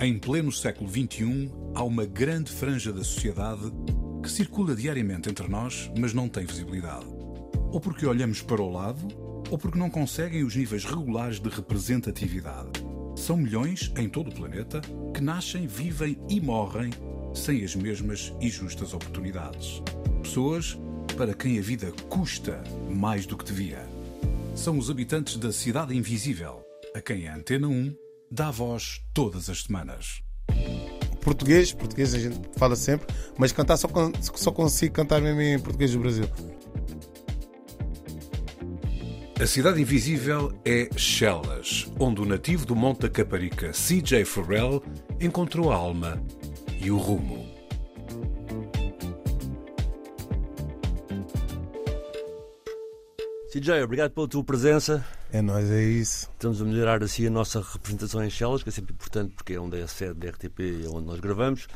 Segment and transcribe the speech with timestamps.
[0.00, 3.72] Em pleno século XXI, há uma grande franja da sociedade
[4.22, 7.06] que circula diariamente entre nós, mas não tem visibilidade.
[7.70, 9.06] Ou porque olhamos para o lado,
[9.50, 12.70] ou porque não conseguem os níveis regulares de representatividade.
[13.14, 14.80] São milhões em todo o planeta
[15.14, 16.90] que nascem, vivem e morrem
[17.32, 19.80] sem as mesmas e justas oportunidades.
[20.22, 20.76] Pessoas
[21.16, 23.86] para quem a vida custa mais do que devia.
[24.56, 26.64] São os habitantes da Cidade Invisível,
[26.94, 28.03] a quem a Antena 1
[28.34, 30.20] dá voz todas as semanas.
[31.22, 33.06] Português, português a gente fala sempre,
[33.38, 33.88] mas cantar só,
[34.34, 36.28] só consigo cantar mesmo em português do Brasil.
[39.40, 44.82] A Cidade Invisível é Chelas, onde o nativo do Monte da Caparica, CJ Farrell,
[45.20, 46.22] encontrou a alma
[46.80, 47.54] e o rumo.
[53.52, 55.04] CJ, obrigado pela tua presença.
[55.34, 56.28] É nós, é isso.
[56.32, 59.58] Estamos a melhorar assim a nossa representação em Chelas, que é sempre importante porque é
[59.58, 61.66] onde é a sede da RTP e é onde nós gravamos.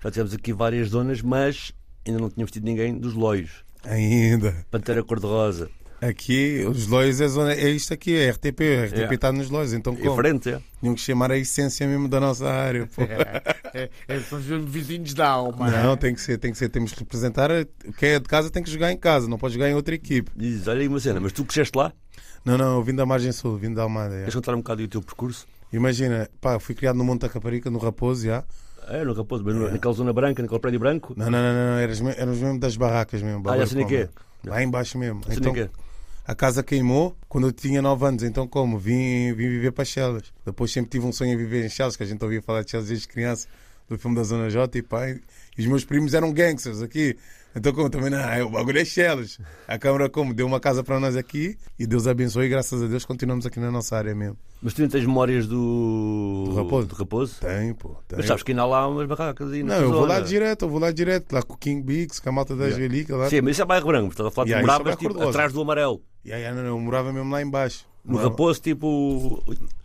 [0.00, 1.72] Já tivemos aqui várias zonas, mas
[2.06, 3.64] ainda não tínhamos tido ninguém dos Loios.
[3.82, 4.64] Ainda.
[4.70, 5.68] Pantera Cor-de-Rosa.
[6.00, 8.60] Aqui, os Lois é, zona, é isto aqui, é RTP.
[8.60, 9.14] A RTP É.
[9.16, 10.14] está nos Lois, então Em como?
[10.14, 10.60] frente, é?
[10.78, 12.86] Tinham que chamar a essência mesmo da nossa área.
[12.94, 13.02] pô.
[13.02, 15.68] É, é, são os vizinhos da alma.
[15.68, 16.68] Não, tem que ser, tem que ser.
[16.68, 17.50] Temos que representar.
[17.98, 20.30] Quem é de casa tem que jogar em casa, não pode jogar em outra equipe.
[20.36, 21.92] Diz, olha aí uma cena, mas tu cresceste lá?
[22.44, 24.14] Não, não, eu vim da Margem Sul, vim da Almada.
[24.14, 24.18] é.
[24.20, 25.46] Queres contar um bocado aí o teu percurso?
[25.72, 28.42] Imagina, pá, fui criado no Monte da Caparica, no Raposo, já.
[28.88, 31.14] É, no Raposo, bem no- naquela zona branca, naquele prédio branco?
[31.16, 33.38] Não, não, não, não, éramos me- éramos mesmo das barracas mesmo.
[33.48, 34.08] Ah, bagulho quê.
[34.44, 35.22] Lá embaixo mesmo.
[35.26, 35.54] Sei Então,
[36.26, 38.78] a casa queimou quando eu tinha 9 anos, então como?
[38.78, 40.22] Vim, vim viver para Chelas.
[40.44, 42.70] Depois sempre tive um sonho em viver em Chelas, que a gente ouvia falar de
[42.70, 43.46] Chelas desde criança,
[43.88, 45.20] do filme da Zona J e pá, e
[45.58, 47.16] os meus primos eram gangsters aqui.
[47.54, 49.38] Então como também, não, é, o bagulho é Chelas.
[49.66, 50.32] A Câmara como?
[50.32, 53.58] Deu uma casa para nós aqui e Deus abençoe e graças a Deus continuamos aqui
[53.58, 54.36] na nossa área mesmo.
[54.62, 56.44] Mas tu ainda tens memórias do.
[56.48, 56.86] Do Raposo?
[56.86, 57.40] Do Raposo?
[57.40, 57.96] Tem, pô.
[58.06, 58.18] Tem.
[58.18, 60.14] Mas sabes que ainda há lá umas barracas aí Não, eu vou zona.
[60.14, 62.64] lá direto, eu vou lá direto, lá com o King Bigs, com a malta da
[62.66, 62.76] Yeah.
[62.84, 63.28] Angelica lá.
[63.28, 65.60] Sim, mas isso é bairro branco, estás a falar de Yeah, é tipo, atrás do
[65.62, 66.02] amarelo.
[66.24, 67.86] Ya, ya, não, não, eu morava mesmo lá embaixo.
[68.04, 69.42] No Morava- Raposo, tipo.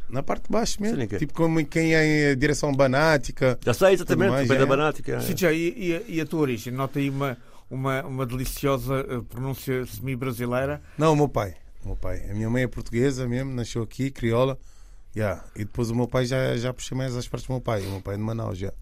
[0.10, 0.98] Na parte de baixo mesmo.
[0.98, 1.18] Nem quê.
[1.18, 3.58] Tipo como quem é em direção banática.
[3.66, 4.58] Já sei exatamente, mais, pé é.
[4.60, 5.20] da Banática.
[5.22, 6.72] Sim, já, e, e a- e a tua origem?
[6.72, 7.36] Nota aí uma,
[7.70, 10.82] uma, uma deliciosa eh, pronúncia semi-brasileira.
[10.98, 11.56] Não, o meu pai.
[11.84, 12.30] O meu pai.
[12.30, 14.58] A minha mãe é portuguesa mesmo, nasceu aqui, crioula.
[15.16, 15.44] Ya.
[15.56, 17.82] E depois o meu pai já, já puxei mais as partes do meu pai.
[17.86, 18.74] O meu pai é de Manaus já.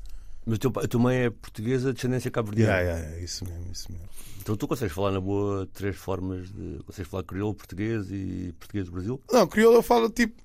[0.46, 2.74] Mas teu pai- a tua mãe é portuguesa, de descendência cabo-verdiana.
[2.74, 4.08] Ya, ya, ya, isso mesmo, isso mesmo.
[4.42, 6.80] Então tu consegues falar na boa três formas de.
[6.86, 9.22] Consegues falar crioulo, português e português do Brasil?
[9.32, 10.42] Não, crioula eu falo tipo.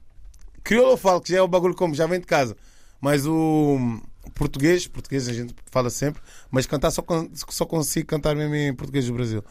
[0.62, 2.56] Crioula eu falo que já é o bagulho como, já vem de casa.
[3.00, 4.00] Mas o
[4.34, 6.20] português, português a gente fala sempre,
[6.50, 7.04] mas cantar só,
[7.48, 9.42] só consigo cantar mesmo em português do Brasil.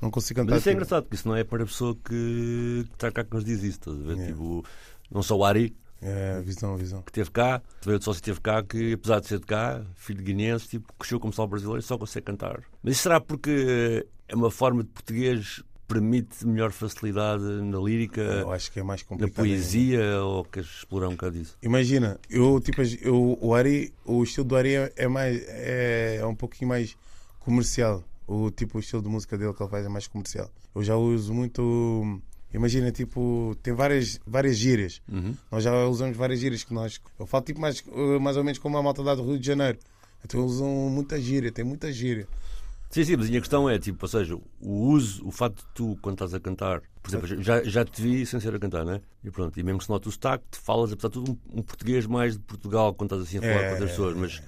[0.00, 0.52] Não consigo cantar.
[0.52, 3.10] Mas isso é tipo- engraçado, porque isso não é para a pessoa que que está
[3.10, 3.78] cá que nos diz isso.
[3.78, 4.12] Estás a ver?
[4.14, 4.26] Yeah.
[4.26, 4.64] Tipo,
[5.10, 7.02] não só o Ari, É, visão, visão.
[7.02, 10.18] que esteve cá, veio de sócio esteve cá, que apesar de ser de cá, filho
[10.18, 12.62] de guineense, tipo, cresceu como sal brasileiro e só consegue cantar.
[12.82, 18.52] Mas isso será porque é uma forma de português permite melhor facilidade na lírica, Eu
[18.52, 19.34] acho que é mais na complicado.
[19.44, 21.56] poesia, ou queres explorar um bocado disso?
[21.62, 26.26] Imagina, eu tipo, eu, o Ari, o estilo do Ari é- é mais é, é
[26.26, 26.94] um pouquinho mais
[27.40, 28.04] comercial.
[28.26, 30.50] O tipo o estilo de música dele que ele faz é mais comercial.
[30.74, 32.20] Eu já uso muito
[32.52, 35.02] Imagina, tipo, tem várias, várias gírias.
[35.06, 35.34] Uhum.
[35.52, 36.98] Nós já usamos várias gírias que nós.
[37.20, 39.46] Eu falo tipo mais, eh, mais ou menos como a malta lá do Rio de
[39.46, 39.78] Janeiro.
[40.24, 42.26] Então usam muita gíria, tem muita gíria.
[42.90, 45.66] Sim, sim, mas a minha questão é, tipo, ou seja, o uso, o facto de
[45.74, 48.84] tu, quando estás a cantar, por exemplo, já, já te vi sem ser a cantar,
[48.84, 49.02] né?
[49.22, 51.58] E pronto, e mesmo que se nota o sotaque, tu falas, apesar de tudo, um,
[51.58, 54.16] um português mais de Portugal, quando estás assim a falar É, com outras é, pessoas,
[54.16, 54.42] mas,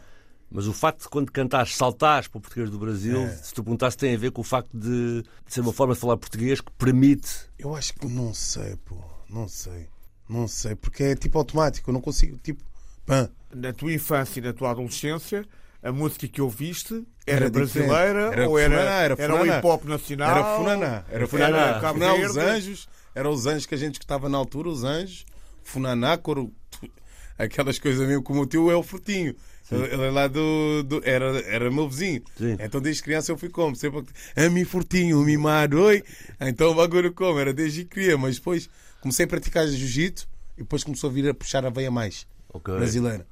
[0.51, 3.29] mas o facto de quando cantares, saltares para o português do Brasil, É.
[3.29, 6.01] se tu perguntasse, tem a ver com o facto de, de ser uma forma de
[6.01, 7.47] falar português que permite.
[7.59, 8.97] Eu acho que não sei, pô.
[9.29, 9.87] Não sei.
[10.27, 10.75] Não sei.
[10.77, 11.91] Porque é tipo automático.
[11.91, 12.65] Eu não consigo, tipo.
[13.05, 13.29] Pã.
[13.55, 15.45] Na tua infância e na tua adolescência,
[15.83, 19.59] a música que ouviste era, Era brasileira Era ou era, funaná, era era o funaná.
[19.59, 20.31] hip hop nacional?
[20.31, 21.05] Era Funaná.
[21.11, 21.57] Era Funaná.
[21.59, 21.81] Funaná.
[21.81, 22.89] Cabo Funaná, os anjos.
[23.15, 25.25] Eram os anjos que a gente escutava na altura, os anjos.
[25.65, 26.53] Funaná, coro.
[27.39, 29.35] Aquelas coisas mesmo, como o tio é o frutinho.
[29.73, 30.83] Ele é lá do.
[30.83, 32.23] do- era, era meu vizinho.
[32.37, 32.57] Sim.
[32.59, 33.77] Então desde criança eu fui como?
[33.77, 34.05] Sempre.
[34.37, 36.03] A mi furtinho, mimado, oi.
[36.41, 37.39] Então o bagulho como?
[37.39, 38.19] Era desde criança.
[38.19, 38.69] Mas depois
[39.01, 40.27] comecei a praticar jiu-jitsu
[40.59, 42.75] e depois começou a vir a puxar a veia mais Ok.
[42.75, 43.25] brasileira.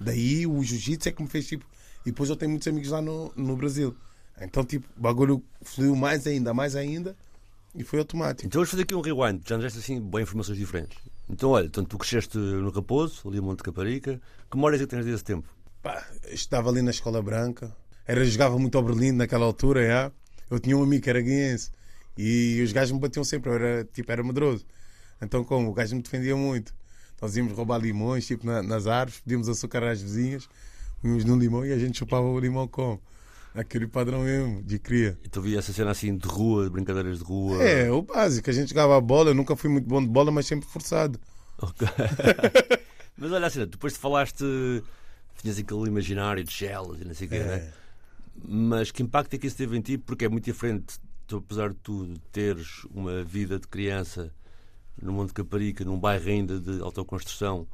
[0.00, 1.64] Daí o jiu-jitsu é que me fez tipo.
[2.04, 3.94] E depois eu tenho muitos amigos lá no, no Brasil.
[4.40, 7.16] Então, tipo, o bagulho fluiu mais ainda, mais ainda.
[7.74, 8.46] E foi automático.
[8.46, 10.96] Então vamos fazer aqui um rewind, já nos deste assim boas informações diferentes.
[11.28, 14.20] Então, olha, então, tu cresceste no Raposo, ali em Monte de Caparica.
[14.50, 15.48] Que memórias é que tens desse tempo?
[15.82, 17.74] Pá, estava ali na Escola Branca.
[18.06, 20.12] Era, jogava muito ao Berlim naquela altura, já.
[20.50, 21.70] Eu tinha um amigo que era guiense.
[22.16, 23.50] E os gajos me batiam sempre.
[23.50, 24.64] Eu era, tipo, era medroso.
[25.20, 25.70] Então, como?
[25.70, 26.74] O gajo me defendia muito.
[27.20, 30.46] Nós íamos roubar limões, tipo, na- nas árvores, pedíamos açúcar às vizinhas,
[31.04, 33.00] íamos num limão e a gente chupava o limão como?
[33.54, 35.16] Aquele padrão mesmo, de cria.
[35.24, 37.62] Então vi essa cena assim de rua, de brincadeiras de rua.
[37.62, 38.50] É, o básico.
[38.50, 41.20] A gente jogava bola, eu nunca fui muito bom de bola, mas sempre forçado.
[41.60, 41.86] Ok.
[43.16, 44.44] Mas olha assim, depois te falaste,
[45.40, 47.44] tinhas aquele imaginário de shells e não sei o quê, É.
[47.44, 47.72] né?
[48.44, 49.96] Mas que impacto é que isso teve em ti?
[49.96, 50.96] Porque é muito diferente,
[51.28, 54.32] tu, apesar de tudo, teres uma vida de criança
[55.00, 57.68] no Monte de Caparica, num bairro ainda de autoconstrução,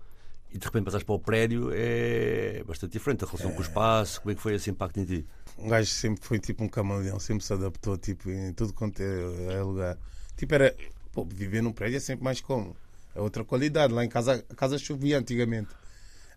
[0.52, 3.24] e de repente passares para o prédio, é bastante diferente.
[3.24, 5.26] A relação com o espaço, como é que foi esse impacto em ti?
[5.58, 9.54] Um gajo sempre foi tipo um camaleão, sempre se adaptou tipo, em tudo quanto é,
[9.54, 9.96] é lugar.
[10.36, 10.74] Tipo, era.
[11.12, 12.76] Pô, viver num prédio é sempre mais como.
[13.14, 13.92] É outra qualidade.
[13.92, 15.68] Lá em casa, a casa chovia antigamente.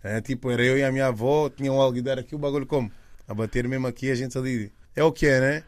[0.03, 2.91] É, tipo, era eu e a minha avó, tinha um alguidar aqui, o bagulho como?
[3.27, 4.71] A bater mesmo aqui, a gente ali.
[4.95, 5.63] É o que é, né?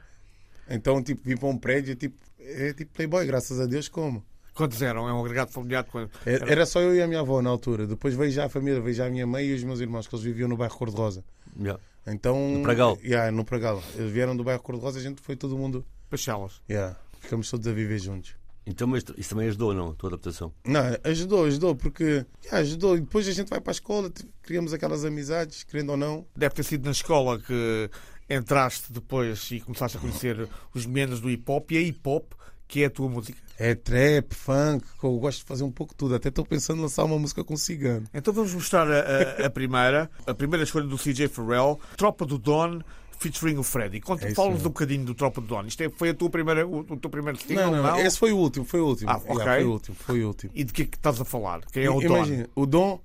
[0.70, 4.24] Então, tipo, vir para um prédio, tipo, é tipo playboy, graças a Deus, como?
[4.56, 5.08] Quantos eram?
[5.08, 5.84] É um agregado familiar.
[5.84, 6.18] de quantos?
[6.26, 7.86] É- Era só eu e a minha avó na altura.
[7.86, 10.16] Depois veio já a família, veio já a minha mãe e os meus irmãos, que
[10.16, 11.24] eles viviam no bairro Cor-de-Rosa.
[11.60, 11.80] Yeah.
[12.08, 12.98] Então, No Pragal?
[13.04, 13.84] Yeah, no Pragal.
[13.96, 15.86] Eles vieram do bairro Cor-de-Rosa, a gente foi todo mundo.
[16.10, 16.62] Pachelas.
[16.70, 18.36] Yeah, ficamos todos a viver juntos.
[18.68, 19.90] Então, mas isso também ajudou, não?
[19.90, 20.52] A tua adaptação.
[20.66, 22.96] Não, ajudou, ajudou, porque yeah, ajudou.
[22.98, 24.12] E depois a gente vai para a escola,
[24.42, 26.26] criamos aquelas amizades, querendo ou não.
[26.36, 27.90] Deve ter sido na escola que
[28.30, 32.34] entraste depois e começaste a conhecer os meninos do hip hop e a hip hop,
[32.68, 33.38] que é a tua música.
[33.58, 36.16] É trap, funk, eu gosto de fazer um pouco de tudo.
[36.16, 38.06] Até estou pensando em lançar uma música com cigano.
[38.14, 42.38] Então vamos mostrar a, a- a primeira, a primeira escolha do CJ Farrell, Tropa do
[42.38, 42.82] Don,
[43.18, 44.02] featuring o Freddy.
[44.02, 45.64] Conta, É Fala-nos um bocadinho do Tropa do Don.
[45.66, 48.00] Isto é- foi a tua primeira, o, o teu primeiro single, Não, não, não?
[48.00, 49.10] esse foi o último, foi o último.
[49.10, 49.46] Ah, Yeah, ok.
[49.46, 50.52] foi o último, foi o último.
[50.54, 51.62] E de que é que estás a falar?
[51.72, 52.18] Quem é o Don?
[52.18, 53.00] Imagina, o Dom,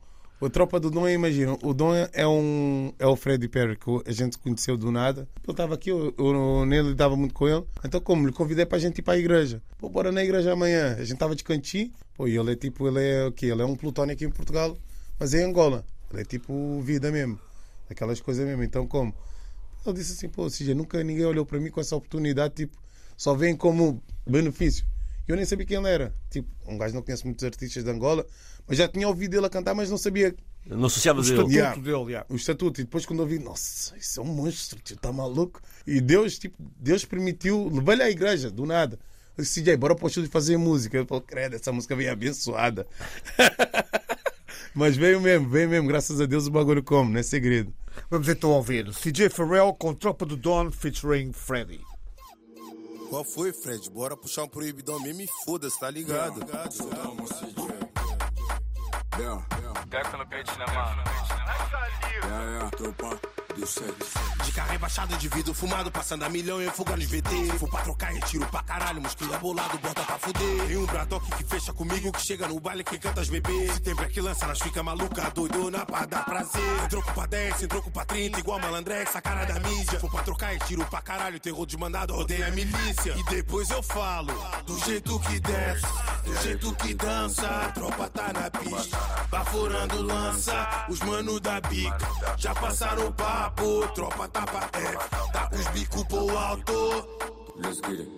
[0.46, 4.12] a tropa do Dom, imagina, o Dom é um é o Freddie Perry que a
[4.12, 5.28] gente conheceu do nada.
[5.42, 7.64] Ele estava aqui, eu, eu nele dava muito com ele.
[7.84, 9.62] Então, como lhe convidei para a gente ir para a igreja.
[9.78, 10.94] Pô, bora na igreja amanhã.
[10.94, 11.92] A gente estava de cantinho.
[12.14, 13.46] Pô, e ele é tipo, ele é o quê?
[13.46, 14.76] Ele é um plutónio aqui em Portugal,
[15.18, 15.84] mas é em Angola.
[16.10, 17.38] Ele é tipo vida mesmo.
[17.90, 18.62] Aquelas coisas mesmo.
[18.62, 19.14] Então, como?
[19.84, 22.78] Ele disse assim, pô, ou seja, nunca ninguém olhou para mim com essa oportunidade, tipo,
[23.16, 24.84] só vem como benefício.
[25.30, 26.14] Eu nem sabia quem ele era.
[26.30, 28.26] Tipo, um gajo não conhece muitos artistas de Angola,
[28.66, 30.34] mas já tinha ouvido ele a cantar, mas não sabia
[30.66, 31.52] Não O associavas a estatuto.
[31.52, 31.80] Yeah.
[31.80, 32.26] dele, yeah.
[32.28, 32.80] o estatuto.
[32.80, 35.60] E depois quando eu vi, nossa, isso é um monstro, tio, tá maluco?
[35.86, 38.98] E Deus, tipo, Deus permitiu, levei-lhe à igreja, do nada.
[39.36, 40.98] Eu disse, CJ, bora para o estúdio fazer música.
[40.98, 42.86] Ele falou, credo, essa música veio abençoada.
[44.74, 47.72] mas veio mesmo, veio mesmo, graças a Deus o bagulho como, não é segredo.
[48.10, 51.89] Vamos então ouvir CJ Farrell com Tropa do Don, featuring Freddy.
[53.10, 53.90] Qual foi, Fred?
[53.90, 56.40] Bora puxar um proibidão mesmo e foda-se, tá ligado?
[60.16, 61.02] No pente, né, mano?
[62.22, 63.39] Yeah, yeah,
[64.44, 67.58] De carro rebaixado vidro fumado, passando a milhão em fuga nos VT.
[67.58, 70.66] For pra trocar, retiro pra caralho, muscula bolado, bota pra fuder.
[70.66, 73.74] Tem um bradock que fecha comigo, que chega no baile que canta as bebês.
[73.74, 76.78] Se tem break lança, nós fica maluca, doidona pra dar prazer.
[76.80, 80.00] Sem troco pra 10, sem troco pra 30, igual malandrex, a cara da mídia.
[80.00, 83.14] For pra trocar, retiro pra caralho, terror de mandado, odeia a milícia.
[83.16, 84.32] E depois eu falo,
[84.66, 85.86] do jeito que desce,
[86.24, 87.46] do jeito que dança.
[87.46, 88.98] A tropa tá na pista,
[89.30, 92.08] baforando lança, os manos da bica.
[92.36, 97.30] Já passaram o papo, tropa tá pra F, tá os bico pro alto.
[97.56, 98.08] Let's get it.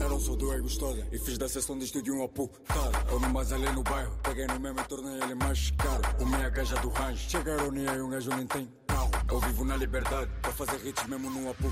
[0.00, 3.04] Eu não sou do é gostosa e fiz da sessão de estúdio um aputada.
[3.10, 6.02] Eu me basalei no bairro, peguei no mesmo e tornei ele mais caro.
[6.20, 9.07] O minha gaja do rancho, chegaram e aí um gajo nem tem carro.
[9.30, 11.70] Eu vivo na liberdade, pra fazer hits mesmo no apu.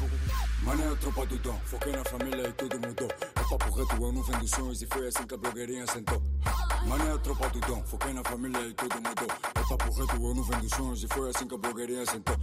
[0.62, 3.08] Mano, é a tropa do dom, foquei na família e tudo mudou.
[3.08, 6.22] É papo reto, eu não vendo sonhos e foi assim que a blogueirinha sentou.
[6.86, 9.28] Mano, é a tropa do dom, foquei na família e tudo mudou.
[9.54, 12.36] É papo reto, eu não vendo sonhos e foi assim que a blogueirinha sentou.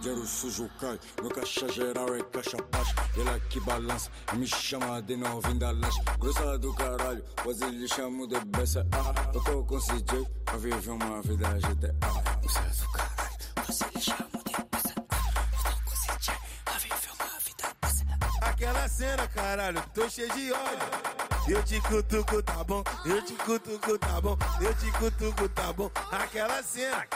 [0.00, 2.94] Dinheiro sujo cai, no caixa geral é caixa paz.
[3.16, 6.00] Ele aqui balança e me chama de novinho da lanche.
[6.20, 8.86] Grossa do caralho, quase lhe chamo de beça.
[8.92, 11.94] Ah, eu tô com CJ, a viver uma vida GTA.
[12.40, 14.33] Grossa do caralho, quase lhe chamo
[18.64, 20.78] Aquela cena, caralho, tô cheio de ódio.
[21.46, 22.82] Eu te cutuco, tá bom?
[23.04, 24.38] Eu te cutuco, tá bom?
[24.58, 25.90] Eu te cutuco, tá bom?
[26.10, 27.06] Aquela cena.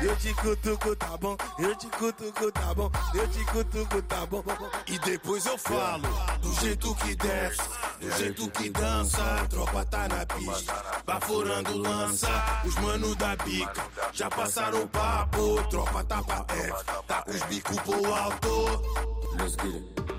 [0.00, 1.36] Eu te cutuco, tá bom?
[1.56, 2.90] Eu te cutuco, tá bom?
[3.14, 4.42] Eu te cutuco, tá bom?
[4.88, 6.02] E depois eu falo,
[6.40, 7.62] do jeito que desce,
[8.00, 9.22] do jeito que dança.
[9.22, 10.74] A tropa tá na pista,
[11.06, 12.28] baforando lança.
[12.64, 15.62] Os manos da bica já passaram o papo.
[15.70, 18.82] Tropa tá pra F, tá os bico pro alto.
[19.38, 20.17] Let's get it.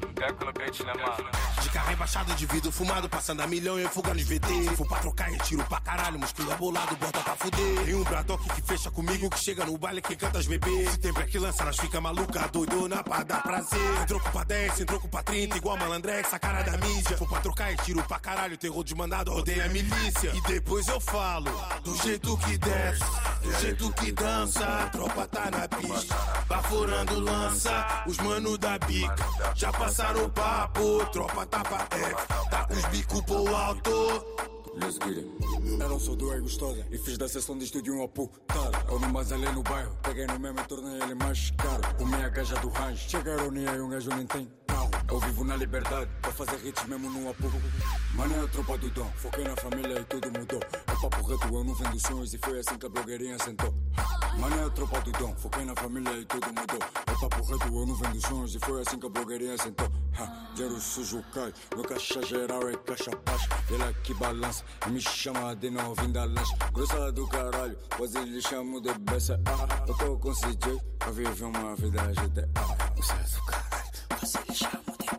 [1.62, 4.70] De carro embaixado vidro fumado, passando a milhão e fuga nos VT.
[4.70, 7.86] Se for pra trocar, retiro pra caralho, muscula bolado, bota pra fuder.
[7.86, 10.92] Tem um Bradock que fecha comigo, que chega no baile, que canta as bebês.
[10.92, 13.80] Se tem break lança, nós fica maluca, doidona pra dar prazer.
[13.98, 17.10] Sem troco pra 10, sem troco pra 30, igual malandrex, a cara da mídia.
[17.10, 20.32] Se for pra trocar, retiro pra caralho, terror de mandado, rodeia a milícia.
[20.36, 21.52] E depois eu falo,
[21.84, 23.04] do jeito que desce,
[23.42, 24.66] do jeito que dança.
[24.66, 26.16] A tropa tá na pista,
[26.48, 29.16] baforando lança, os mano da bica.
[29.56, 34.50] Já passaram o papo, tropa tá pra F, tá com os bico pro alto.
[35.80, 38.86] Eu não sou do é gostosa e fiz da sessão de estúdio uma putada.
[38.90, 41.82] Eu não ali no bairro, peguei no mesmo e tornei ele mais caro.
[41.98, 44.90] Comi a gaja do rancho, chegaram nem aí um gajo nem tem carro.
[45.10, 47.52] Eu vivo na liberdade, pra fazer hits mesmo num apu.
[48.16, 50.60] Mano, é a tropa do dom, foquei na família e tudo mudou.
[50.62, 53.74] É papo reto, eu não vendo sonhos e foi assim que a blogueirinha sentou.
[54.38, 56.80] Mano, é tropa do dom, foquei na família e tudo mudou.
[57.08, 59.92] É papo reto, eu não vendo sonhos e foi assim que a blogueirinha sentou.
[60.18, 63.42] Ha, dinheiro sujo cai, no caixa geral é caixa paz.
[63.70, 66.54] Ele aqui balança e me chama de novinho da lanche.
[66.74, 69.40] Grossa do caralho, quase lhe chamo de beça.
[69.46, 72.48] Ah, eu tô com CJ, pra viver uma vida GTA.
[72.96, 74.84] Grossa do caralho, quase lhe chamo.
[75.00, 75.14] Ah,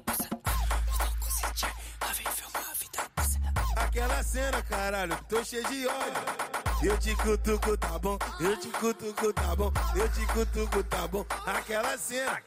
[3.76, 3.84] eu.
[3.84, 6.69] Aquela cena, caralho, tô cheio de ódio.
[6.82, 8.18] Eu te cutuco, tá bom?
[8.40, 9.70] Eu te cutuco, tá bom?
[9.94, 11.26] Eu te cutuco, tá bom?
[11.46, 12.40] Aquela cena.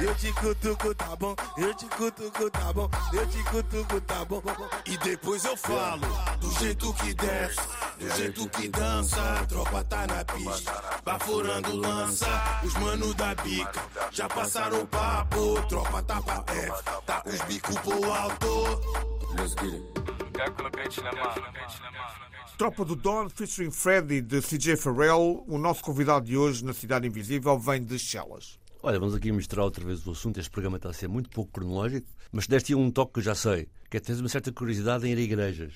[0.00, 1.36] Eu te cutuco, tá bom?
[1.56, 2.90] Eu te cutuco, tá bom?
[3.12, 4.42] Eu te cutuco, tá bom?
[4.84, 6.06] E depois eu falo,
[6.40, 7.60] do jeito que desce,
[7.98, 9.20] do jeito que dança.
[9.40, 10.72] A tropa tá na pista,
[11.04, 12.26] baforando lança.
[12.64, 13.80] Os mano da bica
[14.10, 15.62] já passaram o papo.
[15.68, 19.08] Tropa tá pra F, tá os bico pro alto.
[19.38, 19.98] Let's get it.
[20.32, 22.37] Décula Beats na mano.
[22.58, 25.44] Tropa do Don, featuring Freddy de CJ Farrell.
[25.46, 28.58] O nosso convidado de hoje na Cidade Invisível vem de Chelas.
[28.82, 30.40] Olha, vamos aqui misturar outra vez o assunto.
[30.40, 33.36] Este programa está a ser muito pouco cronológico, mas deste um toque que eu já
[33.36, 35.72] sei, que é que tens uma certa curiosidade em ir a igrejas.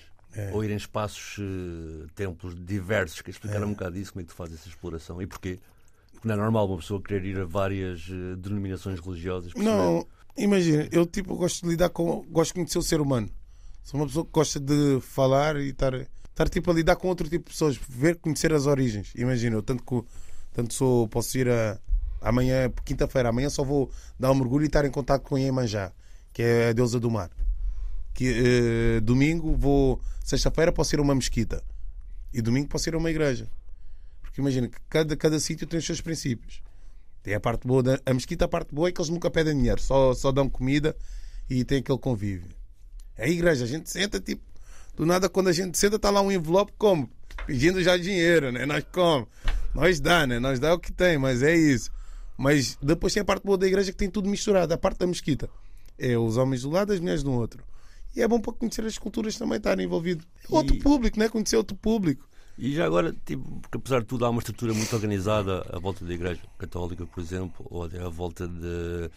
[0.53, 3.23] Ou ir em espaços, eh, templos diversos.
[3.23, 5.61] Queres explicar um bocado disso, como é que tu fazes essa exploração e porquê?
[6.11, 9.55] Porque não é normal uma pessoa querer ir a várias eh, denominações religiosas.
[9.55, 10.05] Não,
[10.37, 12.25] imagina, eu tipo gosto de lidar com.
[12.29, 13.31] Gosto de conhecer o ser humano.
[13.85, 15.93] Sou uma pessoa que gosta de falar e estar,
[16.33, 19.13] estar tipo a lidar com outro tipo de pessoas, ver, conhecer as origens.
[19.15, 20.09] Imagina, eu tanto que
[20.53, 21.79] tanto sou, posso ir a,
[22.21, 25.93] amanhã, quinta-feira, amanhã só vou dar um mergulho e estar em contato com Iemanjá,
[26.33, 27.31] que é a deusa do mar.
[28.15, 31.63] Que, eh, domingo vou, sexta-feira posso ir a uma mesquita
[32.33, 33.49] e domingo posso ir a uma igreja.
[34.21, 36.63] Porque imagina que cada, cada sítio tem os seus princípios.
[37.23, 39.57] Tem a parte boa da a mesquita, a parte boa é que eles nunca pedem
[39.57, 40.97] dinheiro, só, só dão comida
[41.49, 42.51] e tem aquele convívio.
[43.17, 44.43] A igreja, a gente senta tipo,
[44.95, 47.09] do nada quando a gente senta está lá um envelope como?
[47.47, 48.67] Pedindo já dinheiro, né?
[48.67, 49.27] Nós como?
[49.75, 50.39] Nós dá, né?
[50.39, 51.91] Nós dá o que tem, mas é isso.
[52.37, 54.73] Mas depois tem a parte boa da igreja que tem tudo misturado.
[54.73, 55.49] A parte da mesquita
[55.99, 57.63] é os homens do lado, as mulheres do outro.
[58.15, 60.25] E é bom para conhecer as culturas também estarem envolvido.
[60.51, 61.29] Outro E- público, né?
[61.29, 62.29] Conhecer outro público.
[62.59, 66.05] E já agora, tipo, porque apesar de tudo, há uma estrutura muito organizada à volta
[66.05, 69.11] da Igreja Católica, por exemplo, ou até à volta de,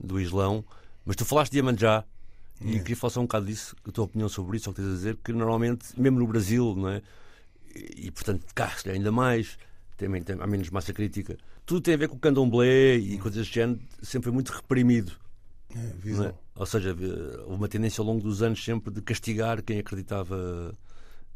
[0.00, 0.64] do Islão.
[1.04, 2.04] Mas tu falaste de Iemanjá
[2.64, 4.88] e queria falar só um bocado disso, a tua opinião sobre isso, só que tens
[4.88, 7.02] a dizer que normalmente, mesmo no Brasil, não é?
[7.74, 9.58] E, e, portanto, cá ainda mais,
[9.96, 11.36] também tem, há menos massa crítica.
[11.64, 15.12] Tudo tem a ver com o candomblé e coisas deste género, sempre foi muito reprimido.
[15.74, 16.34] É, é?
[16.54, 17.06] Ou seja, houve
[17.56, 20.76] uma tendência ao longo dos anos sempre de castigar quem acreditava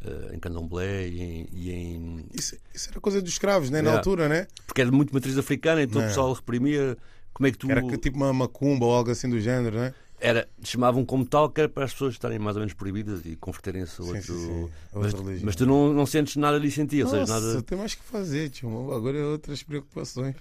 [0.05, 3.81] eh, em candomblé e em- e em Isso, isso era coisa dos escravos, né?
[3.81, 4.47] Na altura, né?
[4.67, 6.09] porque era muito matriz africana, então o É.
[6.09, 6.99] pessoal reprimia.
[7.33, 7.71] Como é que tu.
[7.71, 9.95] Era que, tipo uma macumba ou algo assim do género, né?
[10.19, 13.37] Era, chamavam como tal que era para as pessoas estarem mais ou menos proibidas e
[13.37, 14.23] converterem-se a Sim, outro.
[14.23, 14.71] sim, sim.
[14.95, 17.63] A Mas, mas tu não, não sentes nada em ti, ou seja, nada.
[17.63, 18.93] tem mais que fazer, tio.
[18.93, 20.35] Agora é outras preocupações.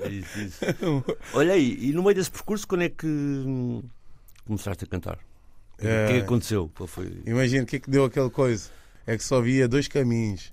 [0.00, 0.58] É isso, isso.
[1.34, 3.82] Olha aí, e no meio desse percurso, quando é que hum,
[4.46, 5.18] começaste a cantar?
[5.74, 6.18] O que é que É.
[6.18, 6.70] aconteceu?
[6.86, 7.22] Foi?
[7.24, 8.70] Imagina o que é que deu aquela coisa.
[9.06, 10.52] É que só via dois caminhos.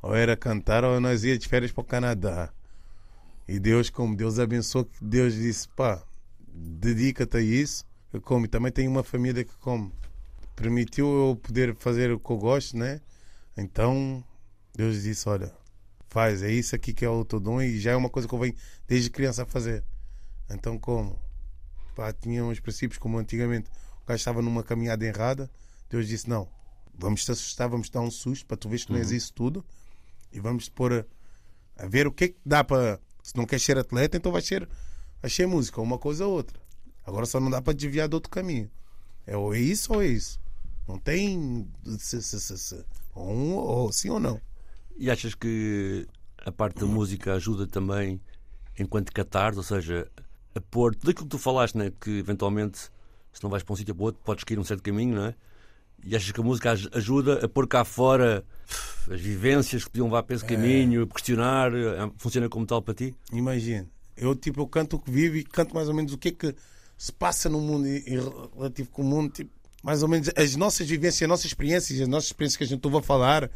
[0.00, 2.48] Ou era cantar ou nós ia de férias para o Canadá.
[3.46, 6.02] E Deus, como Deus abençoou, que Deus disse, pá,
[6.52, 7.84] dedica-te a isso.
[8.12, 9.92] Eu como, e também tenho uma família que como.
[10.56, 13.00] Permitiu eu poder fazer o que eu gosto, né?
[13.56, 14.22] Então,
[14.74, 15.52] Deus disse, olha,
[16.10, 18.34] faz, é isso aqui que é o teu dom e já é uma coisa que
[18.34, 18.54] eu venho
[18.86, 19.84] desde criança a fazer.
[20.50, 21.18] Então como?
[21.94, 23.70] Pá, tinha uns princípios como antigamente
[24.02, 25.50] o gajo estava numa caminhada errada,
[25.88, 26.48] Deus disse, não,
[26.94, 29.32] vamos te assustar, vamos te dar um susto para tu veres que não és isso
[29.32, 29.64] tudo
[30.32, 33.00] e vamos te pôr a, a ver o que é que dá para.
[33.22, 34.68] Se não queres ser atleta, então vais ser,
[35.28, 36.58] ser música, uma coisa ou outra.
[37.06, 38.70] Agora só não dá para desviar de outro caminho.
[39.26, 40.40] É ou é isso ou é isso.
[40.88, 41.66] Não tem
[43.14, 44.40] um ou sim ou não.
[44.96, 46.06] E achas que
[46.44, 48.20] a parte da música ajuda também
[48.78, 50.10] enquanto catarse, ou seja,
[50.54, 51.92] a pôr tudo aquilo que tu falaste, né?
[52.00, 52.78] que eventualmente,
[53.32, 55.24] se não vais para um sítio ou para outro, podes cair um certo caminho, não
[55.26, 55.34] é?
[56.02, 58.42] E achas que a música aj- ajuda a pôr cá fora
[59.10, 61.70] as vivências que podiam levar para esse caminho, questionar,
[62.16, 63.14] funciona como tal para ti?
[63.32, 63.86] Imagina,
[64.20, 66.32] eu tipo, eu canto o que vivo e canto mais ou menos o que é
[66.32, 66.54] que
[66.96, 68.00] se passa no mundo e,
[68.54, 69.50] relativo com o mundo, tipo,
[69.82, 72.78] mais ou menos as nossas vivências, as nossas experiências, as nossas experiências que a gente
[72.78, 73.50] estava a falar.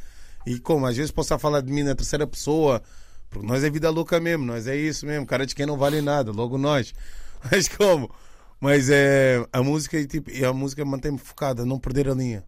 [0.46, 2.82] E como, às vezes posso falar de mim na terceira pessoa,
[3.28, 6.00] porque nós é vida louca mesmo, nós é isso mesmo, cara de quem não vale
[6.00, 6.94] nada, logo nós.
[7.50, 8.10] Mas como?
[8.58, 12.44] Mas é a música tipo, e a música mantém-me focada, não perder a linha.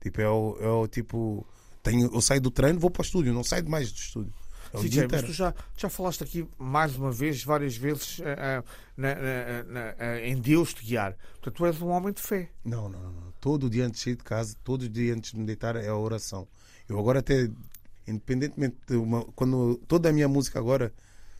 [0.00, 1.46] Tipo, é o, é o tipo,
[1.82, 4.32] tenho, eu saio do treino, vou para o estúdio, não saio mais do estúdio.
[4.72, 8.62] É o Sim, mas tu já, já falaste aqui mais uma vez, várias vezes, eh,
[8.96, 11.16] na- na- na- eh, em Deus te guiar.
[11.34, 12.50] Portanto, tu és um homem de fé.
[12.64, 13.32] Não, não, não.
[13.40, 15.96] Todo dia antes de sair de casa, todo dia antes de me deitar é a
[15.96, 16.46] oração.
[16.88, 17.48] Eu agora até,
[18.06, 20.92] independentemente de uma, quando toda a minha música agora,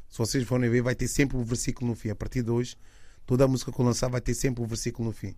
[0.09, 2.11] se vocês forem ver, vai ter sempre um versículo no fim.
[2.11, 2.77] A partir de hoje,
[3.27, 5.35] toda a música que eu lançar vai ter sempre um versículo no fim.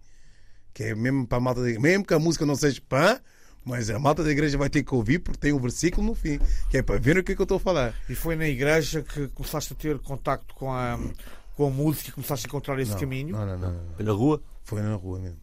[0.72, 1.60] Que é mesmo para a malta.
[1.60, 3.20] Mesmo que a música não seja pã,
[3.64, 6.38] mas a malta da igreja vai ter que ouvir porque tem um versículo no fim.
[6.70, 7.94] Que é para ver o que, é que eu estou a falar.
[8.08, 10.98] E foi na igreja que começaste a ter contacto com a,
[11.56, 13.32] com a música e começaste a encontrar esse Não, caminho.
[13.36, 13.94] Não, não, não, não.
[13.96, 14.42] Foi na rua?
[14.64, 15.38] Foi na rua mesmo.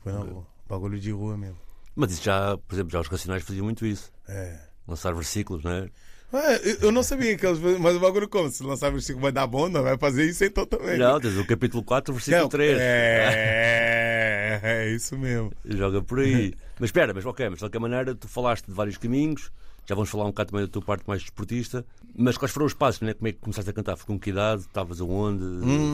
[0.00, 0.46] Foi na rua.
[0.68, 1.56] Bagulho de rua mesmo.
[1.94, 4.10] Mas isso já, por exemplo, já os racionais faziam muito isso.
[4.26, 4.58] É.
[4.88, 5.88] Lançar versículos, não é?
[6.32, 8.50] Ah, eu- eu não sabia que eles mas o bagulho como?
[8.50, 10.96] Se lançar versículo vai dar bom, não vai fazer isso então também.
[10.98, 12.78] Não, tens o capítulo 4, versículo Não, 3.
[12.80, 15.52] É, é isso mesmo.
[15.64, 16.54] Joga por aí.
[16.82, 19.52] Mas espera, mas ok, mas de qualquer maneira, tu falaste de vários caminhos.
[19.86, 21.86] Já vamos falar um bocado também da tua parte mais desportista.
[22.12, 23.14] Mas quais foram os passos, né?
[23.14, 23.96] Como é que começaste a cantar?
[23.96, 24.62] Foi com que idade?
[24.62, 25.44] Estavas aonde?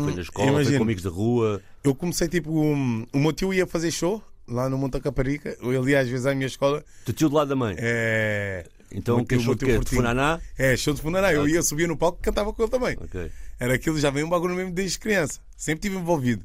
[0.02, 0.46] foi na escola?
[0.46, 0.78] Foi imagino.
[0.78, 1.62] com amigos da rua?
[1.84, 2.50] Eu comecei tipo.
[2.58, 5.58] Um, o meu tio ia fazer show lá no Monte Caparica.
[5.60, 6.82] Eu ia às vezes à minha escola.
[7.04, 7.76] Tu tio do lado da mãe.
[7.78, 9.84] É, então, que show meu de tio quê?
[9.84, 9.96] De.
[9.96, 10.40] Funaná?
[10.56, 11.40] É, show de funerário.
[11.40, 12.96] Eu ia subir no palco e cantava com ele também.
[12.98, 13.30] Ok.
[13.60, 15.38] Era aquilo, já veio um bagulho mesmo desde criança.
[15.54, 16.42] Sempre tive envolvido.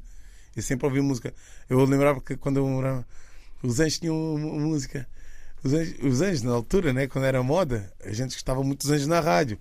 [0.53, 1.33] E sempre ouvi música.
[1.69, 3.05] Eu lembrava que quando eu morava,
[3.63, 5.08] os anjos tinham música.
[5.63, 8.91] Os anjos, os anjos, na altura, né, quando era moda, a gente gostava muito dos
[8.91, 9.58] anjos na rádio.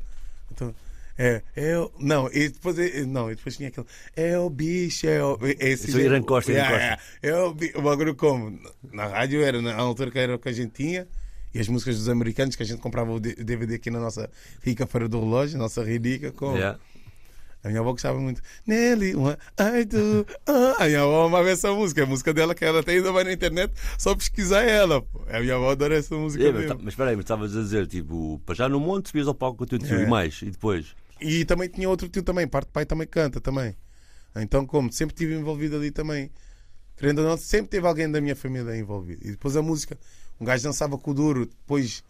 [0.51, 0.75] Então,
[1.17, 5.07] é, é o- não, e depois, é, não, e depois tinha aquele, é o bicho,
[5.07, 5.39] é o.
[5.43, 8.59] é Esse Isso é Irã Costa, Irã é, é, é o, o bagulho como?
[8.93, 11.07] Na rádio era, na altura que era o que a gente tinha.
[11.55, 14.31] E as músicas dos americanos que a gente comprava o DVD aqui na nossa
[14.63, 16.57] rica feira do relógio, nossa rica, como?
[16.57, 16.79] Yeah.
[17.65, 18.43] A minha avó gostava muito.
[18.67, 20.27] Nelly, uma, I do.
[20.47, 20.77] ah.
[20.83, 22.03] A minha avó amava essa música.
[22.03, 25.01] A música dela, que ela até ainda vai na internet só pesquisar ela.
[25.03, 25.23] pô.
[25.29, 26.69] A minha avó adora essa música É, mas, mesmo.
[26.77, 29.35] tá- mas espera aí, mas estavas a dizer, tipo, para já no monte subias ao
[29.35, 30.03] palco com o teu tio É.
[30.03, 30.95] e mais, e depois?
[31.21, 32.49] E também tinha outro tio também.
[32.49, 33.77] Parte do pai também canta também.
[34.35, 36.31] Então, como sempre estive envolvido ali também.
[36.97, 39.21] Querendo ou não, sempre teve alguém da minha família envolvido.
[39.25, 39.97] E depois a música.
[40.41, 41.47] Um gajo dançava com o duro.
[41.47, 42.03] Depois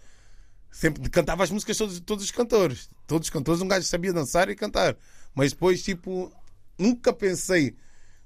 [0.71, 2.89] sempre cantava as músicas de todos, todos os cantores.
[3.07, 4.97] Todos os cantores, um gajo sabia dançar e cantar.
[5.35, 6.33] Mas depois, tipo,
[6.79, 7.77] nunca pensei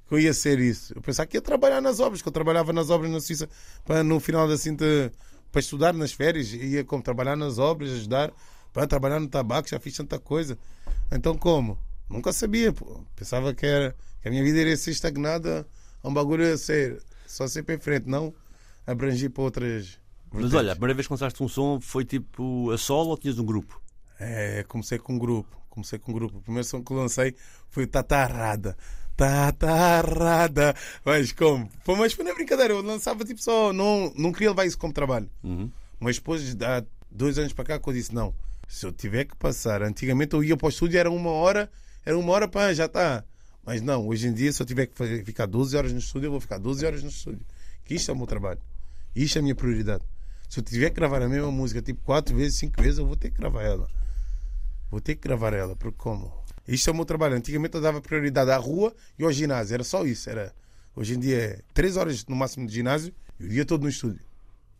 [0.07, 0.92] que eu ia ser isso.
[0.95, 3.49] Eu pensava que ia trabalhar nas obras, que eu trabalhava nas obras na Suíça
[3.85, 5.12] para no final da cinta
[5.51, 8.31] para estudar nas férias, ia como trabalhar nas obras, ajudar,
[8.73, 10.59] para trabalhar no tabaco, já fiz tanta coisa.
[11.11, 11.79] Então como?
[12.11, 13.05] Nunca sabia, pô.
[13.14, 15.66] Pensava que era que a minha vida iria ser estagnada
[16.03, 18.35] a um bagulho a ser só sempre em frente, não
[18.87, 19.99] abrangir para outras.
[20.33, 23.38] Mas olha, a primeira vez que lançaste um som foi tipo a solo ou tinhas
[23.38, 23.81] um grupo?
[24.21, 25.57] É, comecei com um grupo.
[25.77, 26.39] Comecei com um grupo.
[26.39, 27.35] O primeiro som que lancei
[27.69, 28.75] foi o Tatarrada.
[29.15, 30.75] Tatarrada.
[31.05, 31.71] Mas como?
[31.85, 32.73] Foi, mas foi na brincadeira.
[32.73, 33.73] Eu lançava tipo só.
[33.75, 35.29] Não, não queria levar isso como trabalho.
[35.45, 35.71] Uhum.
[36.01, 38.35] Mas depois, há dois anos para cá, que eu disse: não.
[38.67, 39.83] Se eu tiver que passar.
[39.83, 41.71] Antigamente eu ia para o estúdio, era uma hora.
[42.05, 43.23] Era uma hora para já está.
[43.65, 46.29] Mas não, hoje em dia, se eu tiver que fazer- ficar 12 horas no estúdio,
[46.29, 47.45] eu vou ficar 12 horas no estúdio.
[47.85, 48.61] Que isto é o meu trabalho.
[49.15, 50.03] Isto é a minha prioridade.
[50.49, 53.17] Se eu tiver que gravar a mesma música, tipo, quatro vezes, cinco vezes, eu vou
[53.17, 53.89] ter que gravar ela.
[54.90, 56.33] Vou ter que gravar ela, porque como?
[56.66, 57.37] Isto é o meu trabalho.
[57.37, 59.75] Antigamente eu dava prioridade à rua e ao ginásio.
[59.75, 60.29] Era só isso.
[60.29, 60.55] Era...
[60.94, 63.88] Hoje em dia é três horas no máximo de ginásio e o dia todo no
[63.88, 64.25] estúdio.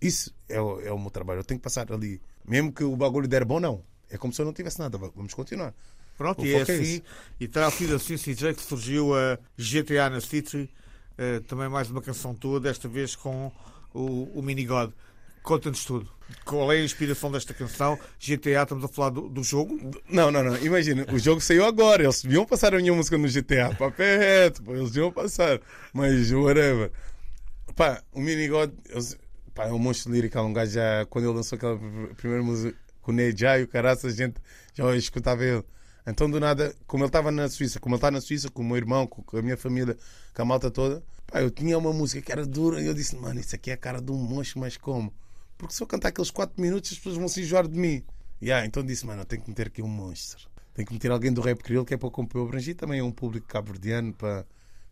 [0.01, 1.41] Isso é o, é o meu trabalho.
[1.41, 2.21] Eu tenho que passar ali.
[2.47, 3.83] Mesmo que o bagulho der bom, não.
[4.11, 4.99] É como se eu não tivesse nada.
[4.99, 5.75] Vamos continuar.
[6.17, 7.03] Pronto, O e é é assim, esse.
[7.39, 10.71] e terá sido assim, CJ, que surgiu a GTA na City,
[11.19, 13.53] eh, também mais uma canção tua, desta vez com
[13.93, 14.95] o, o Minigod.
[15.47, 16.09] Conta-nos tudo.
[16.45, 17.97] Qual é a inspiração desta canção?
[18.19, 19.79] GTA, estamos a falar do, do jogo?
[20.11, 20.57] Não, não, não.
[20.59, 22.03] Imagina, o jogo saiu agora.
[22.03, 23.73] Eles deviam passar a minha música no GTA.
[23.79, 25.61] Papel reto, eles deviam passar.
[25.93, 26.91] Mas, whatever.
[27.77, 28.73] Pá, o Minigod.
[28.89, 29.17] eles-
[29.55, 30.37] Pá, é um monstro lírico.
[30.41, 31.07] Um gajo já.
[31.09, 34.35] Quando ele lançou aquela pr- primeira música com o Nejai o caraça, a gente
[34.75, 35.63] já escutava ele.
[36.09, 38.65] Então, do nada, como ele estava na Suíça, como ele está na Suíça, com o
[38.65, 39.97] meu irmão, com a minha família,
[40.35, 43.15] com a malta toda, pá, eu tinha uma música que era dura e eu disse,
[43.17, 45.13] mano, isso aqui é a cara de um monstro, mas como?
[45.59, 48.03] Porque se eu cantar aqueles 4 minutos, as pessoas vão se enjoar de mim.
[48.43, 50.49] Yeah, então disse, mano, tenho que meter aqui um monstro.
[50.75, 52.11] Tenho que meter alguém do rap crioulo que é para.
[52.35, 54.45] Eu abrangi também um público cabo-verdiano para,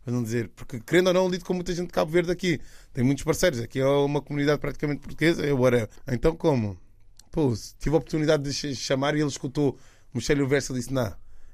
[0.03, 0.49] para não dizer.
[0.55, 2.59] Porque, querendo ou não, lido com muita gente de Cabo Verde aqui.
[2.91, 3.59] Tem muitos parceiros.
[3.59, 5.45] Aqui é uma comunidade praticamente portuguesa.
[5.45, 5.87] Eu era.
[6.07, 6.75] Então, como?
[7.31, 9.77] Pô, tive a oportunidade de ch- chamar e ele escutou.
[10.11, 11.13] Mostrei-lhe o verso e disse: Não,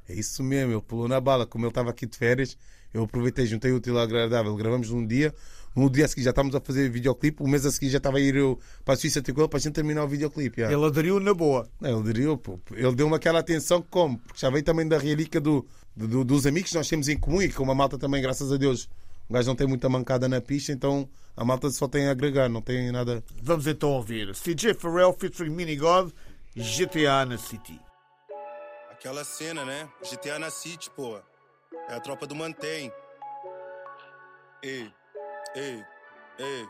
[0.09, 0.73] é isso mesmo.
[0.73, 1.45] Ele pulou na bala.
[1.45, 2.57] Como ele estava aqui de férias,
[2.93, 4.55] eu aproveitei, juntei o útil ao agradável.
[4.55, 5.33] Gravamos num dia.
[5.73, 7.41] No dia a seguir já estávamos a fazer videoclipe.
[7.41, 9.47] O mês a seguir já estava a ir eu para a Suíça ter com ele
[9.47, 10.59] para a gente terminar o videoclipe.
[10.61, 10.71] já.
[10.71, 11.65] Ele aderiu na boa.
[11.81, 12.59] Ele diriu, pô.
[12.71, 14.17] Ele deu-me aquela atenção como?
[14.19, 17.41] Porque já veio também da relíquia do, do- dos amigos que nós temos em comum
[17.41, 18.89] e que uma malta também, graças a Deus,
[19.29, 22.49] o gajo não tem muita mancada na pista, então a malta só tem a agregar,
[22.49, 23.23] não tem nada.
[23.41, 26.11] Vamos então ouvir CJ Pharrell featuring Mini God,
[26.53, 27.79] GTA na City.
[29.01, 29.89] Aquela cena, né?
[30.03, 31.19] GTA na City, pô.
[31.89, 32.93] É a tropa do Mantém.
[34.61, 34.93] Ei,
[35.55, 35.83] ei,
[36.37, 36.69] ei.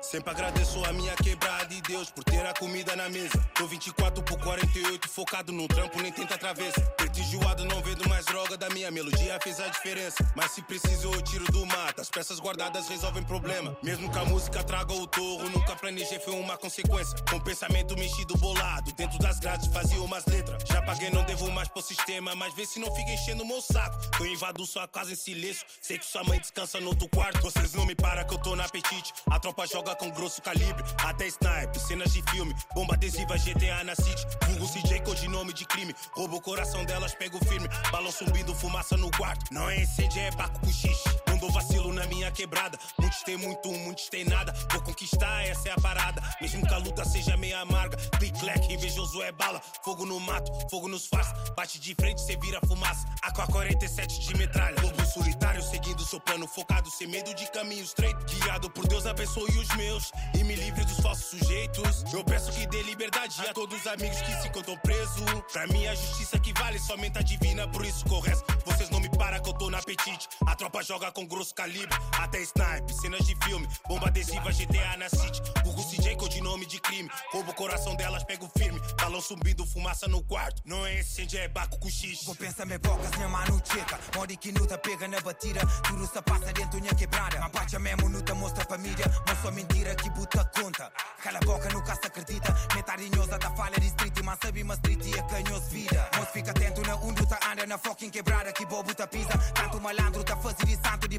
[0.00, 3.36] Sempre agradeço a minha quebrada e Deus por ter a comida na mesa.
[3.54, 6.80] Tô 24 por 48, focado no trampo, nem tenta travessa.
[6.96, 10.16] Preto enjoado, não vendo mais droga da minha melodia fez a diferença.
[10.36, 12.00] Mas se preciso, eu tiro do mato.
[12.00, 13.76] As peças guardadas resolvem problema.
[13.82, 17.16] Mesmo que a música traga o torro, nunca planejei, foi uma consequência.
[17.28, 18.92] Com pensamento mexido, bolado.
[18.92, 20.62] Dentro das grades fazia umas letras.
[20.70, 22.36] Já paguei, não devo mais pro sistema.
[22.36, 23.98] Mas vê se não fica enchendo o meu saco.
[24.20, 25.66] Eu invado sua casa em silêncio.
[25.82, 27.40] Sei que sua mãe descansa no outro quarto.
[27.42, 29.12] Vocês não me param que eu tô no apetite.
[29.28, 30.84] A tropa joga com grosso calibre.
[31.04, 32.54] Até snipe, cenas de filme.
[32.74, 34.26] Bomba adesiva GTA na City.
[34.46, 35.94] Vulgo CJ codinome de crime.
[36.12, 37.68] Roubo o coração delas, pego firme.
[37.90, 39.52] Balão subindo, fumaça no quarto.
[39.52, 41.27] Não é incêndio, é baco com xixi.
[41.40, 42.78] Não vacilo na minha quebrada.
[42.98, 44.52] Muitos tem muito, muitos tem nada.
[44.72, 46.20] Vou conquistar, essa é a parada.
[46.40, 47.96] Mesmo que a luta seja meio amarga.
[48.18, 49.60] Click, clack, invejoso é bala.
[49.84, 51.28] Fogo no mato, fogo nos faz.
[51.56, 53.06] Bate de frente, cê vira fumaça.
[53.22, 54.80] AK-47 de metralha.
[54.82, 56.46] Lobo solitário, seguindo seu plano.
[56.48, 58.18] Focado, sem medo de caminho estreito.
[58.26, 60.10] Guiado por Deus, abençoe os meus.
[60.34, 62.04] E me livre dos falsos sujeitos.
[62.12, 65.24] Eu peço que dê liberdade a todos os amigos que se encontram presos.
[65.52, 67.68] Pra mim, a justiça que vale somente a divina.
[67.68, 70.28] Por isso que o resto, vocês não me param que eu tô no apetite.
[70.46, 71.96] A tropa joga com grosso calibre.
[72.18, 73.68] Até snipe, cenas de filme.
[73.86, 75.40] Bomba adesiva GTA na City.
[75.62, 77.08] Google CJ de nome de crime.
[77.32, 78.80] Roubo o coração delas, pego firme.
[79.00, 80.62] Balão subindo, fumaça no quarto.
[80.64, 82.24] Não é incêndio, é baco com xixi.
[82.24, 86.52] Compensa me bocas, minha mano checa Mori que nuta pega na batida Tudo se passa
[86.52, 90.44] dentro minha quebrada Mas bate mesmo nuta mostra pra mídia Mas só mentira que buta
[90.44, 90.90] conta
[91.22, 95.06] Cala a boca, nunca se acredita Metarinhosa da falha de street Mas sabe uma street
[95.06, 98.94] e a canhoso vida Moço fica atento na unduta Anda na fucking quebrada que bobo
[98.94, 101.17] tá pisa Tanto malandro tá fazer de santo Depois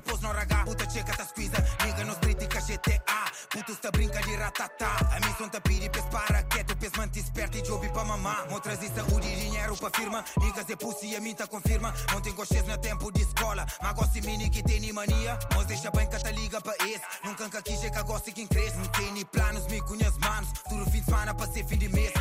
[3.92, 7.88] Brinca de ratatá A missão tá pedi pes para quieto Pes manti esperto e job
[7.90, 11.34] pra mamar Mostras e saúde e dinheiro pra firma Niggas é pussy e a mim
[11.34, 14.94] tá confirma Não tem gostes no tempo de escola Mas gosto mini que tem ni
[14.94, 18.48] mania Mas deixa bem que tá liga pra esse Nunca quis é que gosto quem
[18.48, 21.78] cresce Não tem ni planos, me conhece manos Tudo fim de semana pra ser fim
[21.78, 22.19] de mês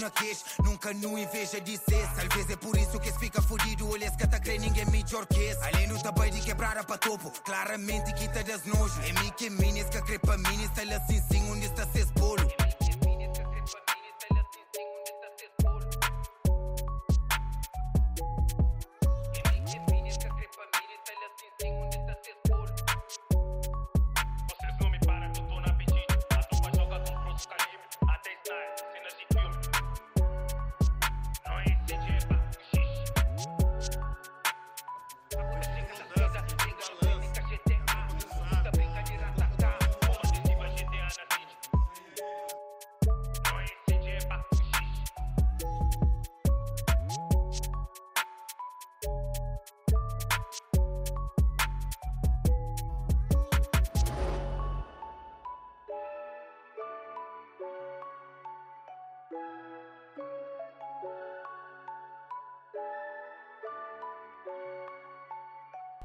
[0.00, 4.06] na queixa Nunca nu inveja ser Talvez é por isso que esse fica fudido Olha
[4.06, 8.12] esse tá crê ninguém melhor que esse Além no tabai de quebrada pra topo Claramente
[8.14, 9.00] quita das nojo.
[9.02, 11.86] É mim que mini, esse que crê pra mim Está lá assim sim, onde está
[11.86, 12.59] ses bolo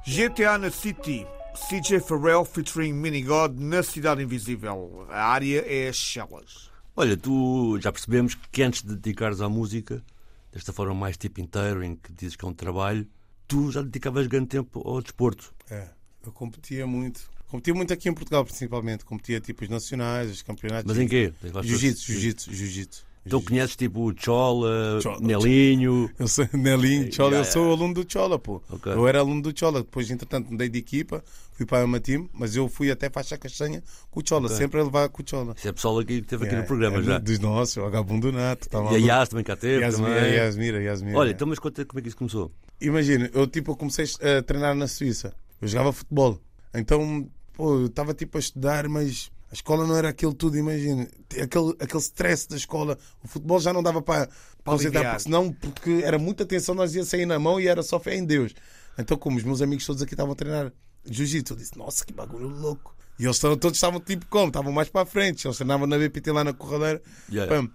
[0.08, 1.26] GTA na City.
[1.56, 5.08] CJ Pharrell featuring Mini God na Cidade Invisível.
[5.10, 6.70] A área é as Chelas.
[6.96, 10.04] Olha, tu já percebemos que antes de dedicares à música,
[10.52, 13.08] desta forma mais tipo inteiro, em que dizes que é um trabalho,
[13.48, 15.52] tu já dedicavas grande tempo ao desporto.
[15.72, 15.89] É,
[16.24, 17.28] eu competia muito.
[17.48, 19.04] Competia muito aqui em Portugal, principalmente.
[19.04, 20.86] Competia tipo os nacionais, os campeonatos.
[20.86, 21.34] Mas em quê?
[21.63, 23.06] Jiu-jitsu, jiu-jitsu, jiu-jitsu.
[23.26, 26.10] Então conheces tipo o Chola, Chola, Nelinho.
[26.20, 28.62] Eu sou Nelinho, Chola, Yeah, eu sou aluno do Chola, pô.
[28.70, 28.92] Ok.
[28.92, 29.80] Eu era aluno do Chola.
[29.80, 33.36] Depois, entretanto, mudei de equipa, fui para a Ama Team, mas eu fui até faixa
[33.36, 34.58] castanha com o Chola, Ok.
[34.58, 35.56] sempre a levar com o Chola.
[35.58, 37.18] Isso é pessoal aqui que esteve aqui Yeah, no programa é já.
[37.18, 38.70] Dos nossos, o Agabundo Nato.
[38.70, 39.00] tá E a.
[39.18, 39.82] Yas também cá teve.
[39.84, 40.34] Yasmira, também.
[40.36, 41.18] Yasmira, Yasmira.
[41.18, 42.52] Olha, então mas conta como é que isso começou.
[42.80, 45.34] Imagina, eu tipo eu comecei a treinar na Suíça.
[45.60, 46.40] Eu jogava futebol.
[46.76, 51.08] Então, pô, eu estava tipo a estudar, mas escola não era aquilo tudo, imagina.
[51.41, 52.98] Aquele, aquele stress da escola.
[53.24, 54.30] O futebol já não dava para
[54.65, 55.06] aliviar.
[55.06, 58.15] porque senão porque era muita tensão, nós ia sair na mão e era só fé
[58.15, 58.54] em Deus.
[58.98, 60.72] Então, como os meus amigos todos aqui estavam a treinar
[61.06, 62.96] jiu-jitsu, eu disse, nossa, que bagulho louco.
[63.18, 64.48] E eles todos estavam tipo como?
[64.48, 65.48] Estavam mais para a frente.
[65.48, 67.02] Eles treinavam na BPT lá na corradeira.
[67.30, 67.54] Yeah.
[67.54, 67.70] Pam.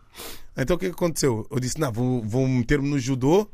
[0.57, 1.47] Então o que é que aconteceu?
[1.51, 3.51] Eu disse, não, vou, vou meter-me no judô.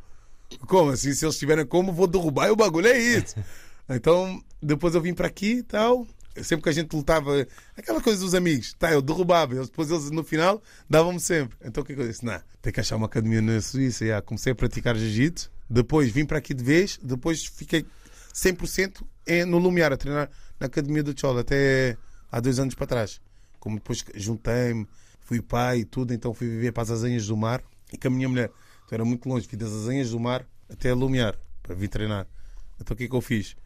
[0.66, 1.14] Como assim?
[1.14, 3.36] Se eles tiverem como, vou derrubar e o bagulho é isso.
[3.88, 6.06] então, depois eu vim para aqui e tal.
[6.42, 7.46] Sempre que a gente lutava,
[7.76, 9.54] aquela coisa dos amigos, tá, eu derrubava.
[9.54, 11.56] Eles, depois eles no final davam-me sempre.
[11.64, 12.24] Então o que é que eu disse?
[12.24, 14.06] Não, tem que achar uma academia na Suíça.
[14.06, 14.20] Já.
[14.22, 15.50] Comecei a praticar jiu-jitsu.
[15.68, 16.98] Depois vim para aqui de vez.
[17.02, 17.84] Depois fiquei
[18.32, 21.96] 100% em- no Lumiar a treinar na academia do Chola até
[22.30, 23.20] há dois anos para trás.
[23.58, 24.86] Como depois juntei-me,
[25.20, 28.10] fui pai e tudo, então fui viver para as Azenhas do Mar e com a
[28.10, 28.50] minha mulher.
[28.84, 32.26] Então era muito longe, fui das Azenhas do Mar até a Lumiar para vir treinar.
[32.80, 33.56] Então o que é que eu fiz?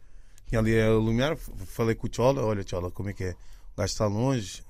[0.51, 3.31] Tinha ali a Lumiar, f- falei com o Chola, olha Chola, como é que é?
[3.31, 4.61] O gajo está longe,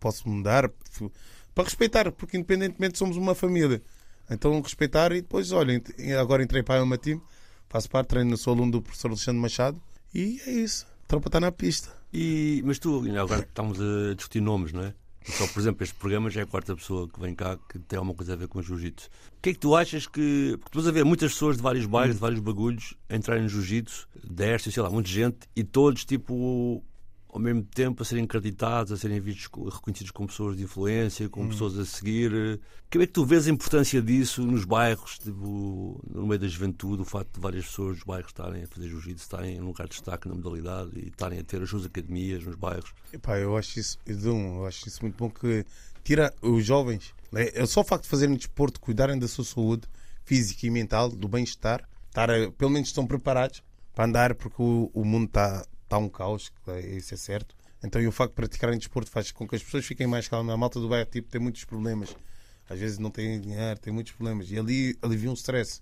[0.00, 0.68] posso mudar?
[1.54, 3.80] Para respeitar, porque independentemente somos uma família.
[4.28, 5.80] Então respeitar e depois, olha,
[6.20, 7.22] agora entrei para a Alma Team,
[7.68, 9.80] faço parte, treino, sou aluno do professor Alexandre Machado
[10.12, 10.84] e é isso.
[11.04, 11.88] A tropa está na pista.
[12.12, 14.94] E, mas tu, agora estamos a discutir nomes, não é?
[15.28, 17.96] Só, por exemplo, este programa já é a quarta pessoa que vem cá que tem
[17.96, 19.08] alguma coisa a ver com jiu-jitsu.
[19.08, 20.56] O que é que tu achas que.
[20.58, 23.48] Porque tu vas a ver muitas pessoas de vários bairros, de vários bagulhos, entrarem no
[23.48, 26.82] jiu-jitsu, desta, sei lá, muita gente, e todos, tipo,
[27.36, 31.28] ao mesmo tempo a serem acreditados, a serem vistos, co- reconhecidos como pessoas de influência,
[31.28, 32.60] como pessoas a seguir.
[32.90, 37.02] Como é que tu vês a importância disso nos bairros, tipo, no meio da juventude,
[37.02, 39.84] o facto de várias pessoas dos bairros estarem a fazer jiu-jitsu, estarem em um lugar
[39.86, 42.92] de destaque na modalidade e estarem a ter as suas academias nos bairros?
[43.12, 45.64] Epá, eu acho isso, eu acho isso muito bom que
[46.02, 47.12] tira os jovens.
[47.30, 47.50] Né?
[47.52, 49.82] É só o facto de fazerem desporto, cuidarem da sua saúde
[50.24, 53.62] física e mental, do bem-estar, estar, pelo menos estão preparados
[53.94, 57.54] para andar, porque o, o mundo está tá um caos, é- isso é certo.
[57.82, 60.54] Então, e o facto de praticarem desporto faz com que as pessoas fiquem mais calmas.
[60.54, 62.16] A malta do bairro tipo, tem muitos problemas.
[62.68, 64.50] Às vezes não tem dinheiro, tem muitos problemas.
[64.50, 65.80] E ali alivia um stress.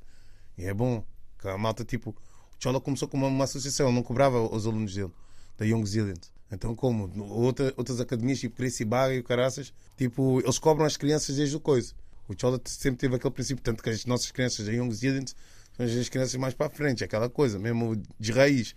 [0.58, 1.04] E é bom.
[1.38, 5.12] Que a malta, tipo, o Chola começou como uma associação, não cobrava os alunos dele,
[5.56, 6.20] da Young Zealand.
[6.50, 7.10] Então, como?
[7.32, 11.56] Outra, outras academias, tipo Gracie Barra e o Caraças, tipo, eles cobram as crianças desde
[11.56, 11.94] o coisa.
[12.28, 15.32] O Chola sempre teve aquele princípio, tanto que as nossas crianças da Young Zealand
[15.76, 18.74] são as crianças mais para frente, aquela coisa, mesmo de raiz.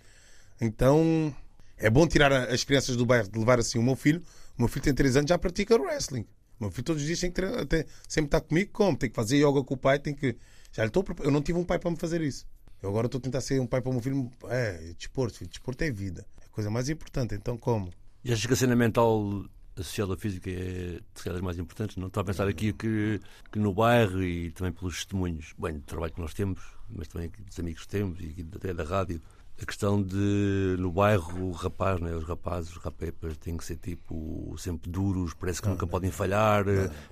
[0.60, 1.34] Então,
[1.76, 4.20] é bom tirar as crianças do bairro, de levar assim o meu filho.
[4.56, 6.26] O meu filho tem 3 anos, já pratica wrestling.
[6.58, 8.96] O meu filho todos os dias tem que treinar, tem- sempre está comigo, como?
[8.96, 10.36] Tem que fazer yoga com o pai, tem que.
[10.72, 12.44] Já estou Eu não tive um pai para me fazer isso.
[12.82, 14.30] Eu agora estou a tentar ser um pai para o meu filho.
[14.48, 15.50] É, desporto, filho.
[15.50, 16.26] Desporto é vida.
[16.40, 17.34] É a coisa mais importante.
[17.34, 17.92] Então, como?
[18.24, 19.44] E achas que a cena mental
[19.76, 21.96] associada à física é calhar das mais importantes?
[21.96, 23.20] Não estou a pensar aqui que,
[23.52, 27.30] que no bairro e também pelos testemunhos, bem, do trabalho que nós temos, mas também
[27.46, 29.22] dos amigos que temos e até da rádio,
[29.60, 33.76] a questão de no bairro o rapaz, né, os rapazes, os rapepas têm que ser
[33.76, 36.64] tipo sempre duros, parece que nunca podem falhar,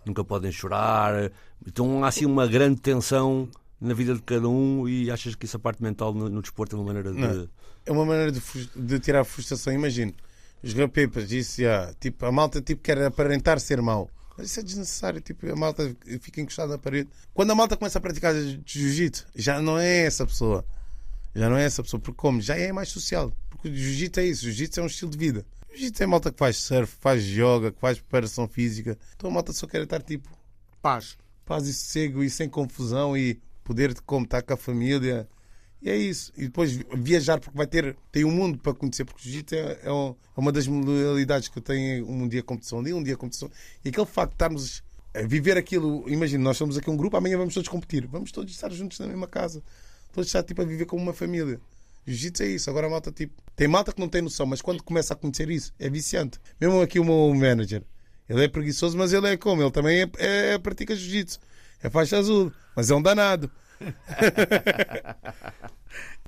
[0.05, 1.31] nunca podem chorar.
[1.67, 3.49] Então há assim uma grande tensão
[3.81, 6.79] na vida de cada um e achas que essa parte mental no, no desporto é
[6.79, 7.19] uma maneira de.
[7.19, 7.49] Não.
[7.85, 8.41] É uma maneira de,
[8.75, 9.73] de tirar a frustração.
[9.73, 10.13] Imagino,
[10.63, 14.11] os rapepas, isso já, tipo, a malta tipo, quer aparentar ser mau.
[14.37, 17.09] Mas isso é desnecessário, tipo, a malta fica encostada na parede.
[17.33, 20.65] Quando a malta começa a praticar jiu-jitsu, já não é essa pessoa.
[21.37, 22.41] Já não é essa pessoa, porque como?
[22.41, 23.31] Já é mais social.
[23.51, 25.45] Porque o jiu-jitsu é isso, o jiu-jitsu é um estilo de vida.
[25.71, 28.99] O jiu-jitsu é malta que faz surf, faz yoga, que faz preparação física.
[29.15, 30.31] Então a malta só quer estar tipo
[30.81, 31.19] Paz.
[31.45, 35.29] paz e sossego e sem confusão e poder de como estar com a família.
[35.83, 36.33] E é isso.
[36.39, 39.59] E depois viajar, porque vai ter tem um mundo para conhecer, porque o jiu-jitsu é,
[39.59, 43.51] é é uma das modalidades que eu tenho um dia competição ali, um dia competição.
[43.85, 44.83] E aquele facto de estarmos
[45.15, 48.53] a viver aquilo, imagina, nós somos aqui um grupo, amanhã vamos todos competir, vamos todos
[48.53, 49.63] estar juntos na mesma casa,
[50.17, 51.61] todos estar tipo a viver como uma família.
[52.07, 52.71] Jiu-jitsu é isso.
[52.71, 55.51] Agora a malta, tipo, tem malta que não tem noção, mas quando começa a conhecer
[55.51, 56.41] isso, é viciante.
[56.59, 57.83] Mesmo aqui o meu manager,
[58.29, 59.63] ele é preguiçoso, mas ele é como?
[59.63, 61.39] Ele também é, é, é pratica jiu-jitsu.
[61.83, 63.51] É faixa azul, mas é um danado.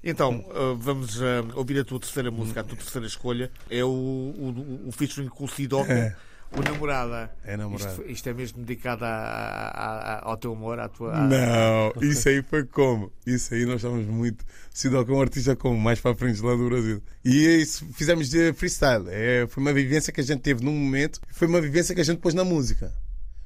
[0.01, 3.51] Então, uh, vamos uh, ouvir a tua terceira música, a tua terceira escolha.
[3.69, 6.17] É o, o, o featuring com o Sidoca, É.
[6.57, 7.31] o Namorada.
[7.45, 7.91] É Namorada.
[7.91, 11.13] Isto, isto é mesmo dedicado a- a- a- ao teu amor, à tua.
[11.15, 13.13] Não, isso aí foi como?
[13.27, 14.45] Isso aí nós estamos muito.
[14.73, 15.79] Sidoca é um artista como?
[15.79, 17.03] Mais para a frente lá do Brasil.
[17.25, 19.05] E é isso fizemos de freestyle.
[19.09, 22.05] É, foi uma vivência que a gente teve num momento, foi uma vivência que a
[22.05, 22.93] gente pôs na música.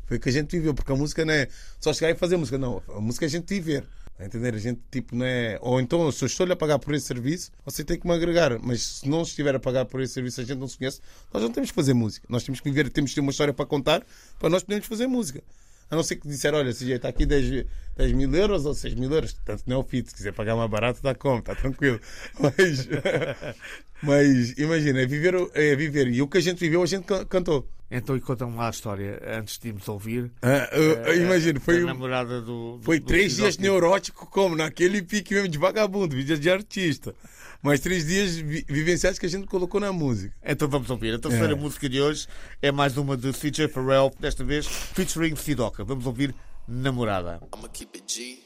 [0.07, 1.49] Foi que a gente viveu, porque a música não é
[1.81, 2.83] só chegar e fazer música, não.
[2.95, 3.85] A música é a gente viver.
[4.23, 4.55] A entender?
[4.55, 5.59] A gente, tipo, não é.
[5.61, 8.57] Ou então, se eu estou-lhe a pagar por esse serviço, você tem que me agregar.
[8.61, 11.01] Mas se não estiver a pagar por esse serviço, a gente não se conhece,
[11.35, 12.25] nós não temos que fazer música.
[12.29, 14.07] Nós temos que viver, temos que ter uma história para contar
[14.39, 15.43] para nós podermos fazer música.
[15.91, 18.95] A não ser que disser, olha, CJ, está aqui 10, 10 mil euros ou 6
[18.95, 19.35] mil euros.
[19.45, 20.09] Tanto não é o fit.
[20.09, 22.01] Se quiser pagar mais barato, dá como, está tranquilo.
[22.41, 22.89] Mas,
[24.03, 26.09] mas imagina, é viver, é viver.
[26.09, 27.69] E o que a gente viveu, a gente can- cantou.
[27.95, 30.33] Então, e conta-me lá a história, antes de irmos ouvir.
[30.41, 32.79] Ah, eu- imagina, foi, a um- namorada do.
[32.79, 37.15] do- foi do três dias neurótico, como naquele pique mesmo de vagabundo, vídeos de artista.
[37.63, 40.35] Mas três dias vi- vivenciados que a gente colocou na música.
[40.43, 41.15] Então vamos ouvir.
[41.15, 41.55] A terceira É.
[41.55, 42.27] música de hoje
[42.61, 45.85] é mais uma de CJ Farrell, desta vez featuring Sidoca.
[45.85, 46.35] Vamos ouvir
[46.67, 47.41] Namorada.
[47.55, 48.39] I'ma keep it G.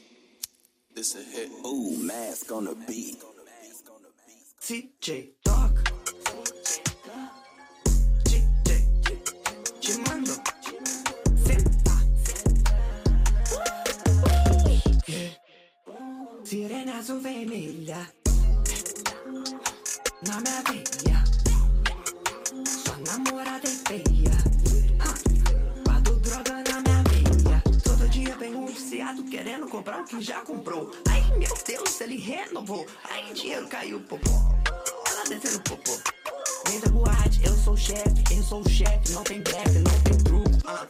[0.93, 1.51] This a hit.
[1.63, 3.17] Ooh, mask on the beat.
[4.59, 5.96] CJ Doc.
[9.87, 10.33] Te mando.
[16.43, 18.11] Sirena azul vermelha
[20.27, 21.23] na minha veia.
[22.65, 24.37] Sua namorada é feia.
[25.85, 27.63] Guardo droga na minha veia.
[27.81, 30.91] Todo dia vem um viciado querendo comprar o que já comprou.
[31.09, 32.85] Ai meu Deus, ele renovou.
[33.09, 34.31] Ai, dinheiro caiu, popô.
[35.09, 36.16] Ela descendo popô.
[36.67, 39.13] Vem da boate, eu sou o chefe, eu sou o chefe.
[39.13, 40.49] Não tem blefe, não tem truco.
[40.65, 40.87] Ah,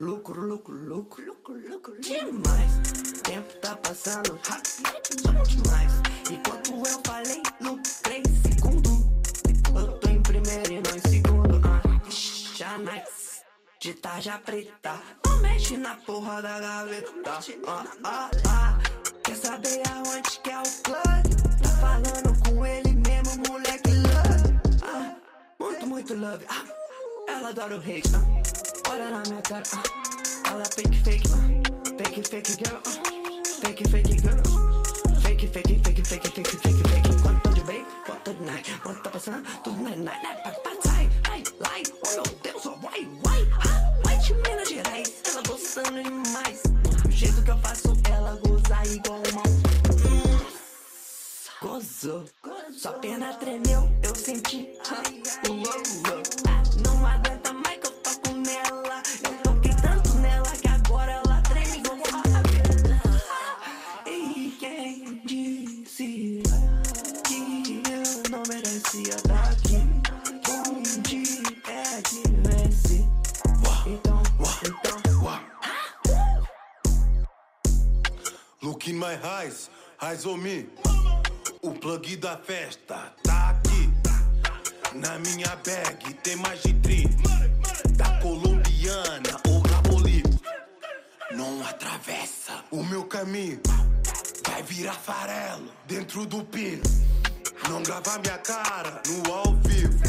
[0.00, 2.00] lucro, lucro, lucro, lucro, lucro.
[2.00, 2.72] Demais.
[3.22, 4.86] Tempo tá passando rápido
[5.48, 5.92] demais.
[6.30, 8.90] Enquanto eu falei, lucrei segundo.
[9.74, 11.60] Eu tô em primeiro e não em segundo.
[11.64, 11.86] Ah.
[13.80, 17.12] De tarja preta, não mexe na porra da gaveta.
[17.66, 18.78] Ah, ah, ah.
[19.22, 21.36] Quer saber aonde que é o plug?
[21.62, 23.85] Tá falando com ele mesmo, moleque
[25.86, 26.44] muito, muito love.
[26.48, 26.64] Ah,
[27.28, 28.02] ela adora o hate.
[28.14, 29.62] Ah, olha na minha cara.
[29.72, 31.28] Ah, ela fake, fake.
[31.32, 32.80] Ah, fake, fake girl.
[32.84, 32.90] Ah,
[33.60, 34.42] fake, fake girl.
[35.22, 37.22] Fake, fake, fake, fake, fake, fake, fake.
[37.22, 38.80] Quanto de bem, quanto de night.
[38.82, 40.42] Quanto tá passando, tudo night, night, night.
[40.42, 41.82] Pra, pra, sai, ai, lai.
[42.04, 43.48] Oh meu Deus, oh, uai, uai.
[43.64, 45.12] Ah, uai de Minas Gerais.
[45.30, 46.62] Ela gostando demais.
[47.06, 49.85] O jeito que eu faço ela gozar igual uma.
[51.62, 52.24] Gozou,
[52.70, 54.68] sua perna tremeu, eu senti.
[55.48, 56.22] uou, uou.
[56.48, 59.02] Ah, Não aguenta mais que eu toco nela.
[59.24, 62.42] Eu toquei tanto nela que agora ela treme igual uma
[64.10, 66.42] E quem disse
[67.24, 69.78] que eu não merecia estar aqui?
[70.68, 71.22] Onde
[71.70, 73.08] é que vence?
[73.86, 74.22] Então,
[74.62, 74.86] então.
[78.62, 79.70] Look in my eyes,
[80.02, 80.66] eyes on me.
[81.66, 83.90] O plug da festa tá aqui.
[84.94, 87.10] Na minha bag tem mais de 30.
[87.96, 90.40] Da colombiana ou Bolívia.
[91.32, 93.60] Não atravessa o meu caminho.
[94.46, 96.84] Vai virar farelo dentro do pino.
[97.68, 100.04] Não grava minha cara no ao vivo.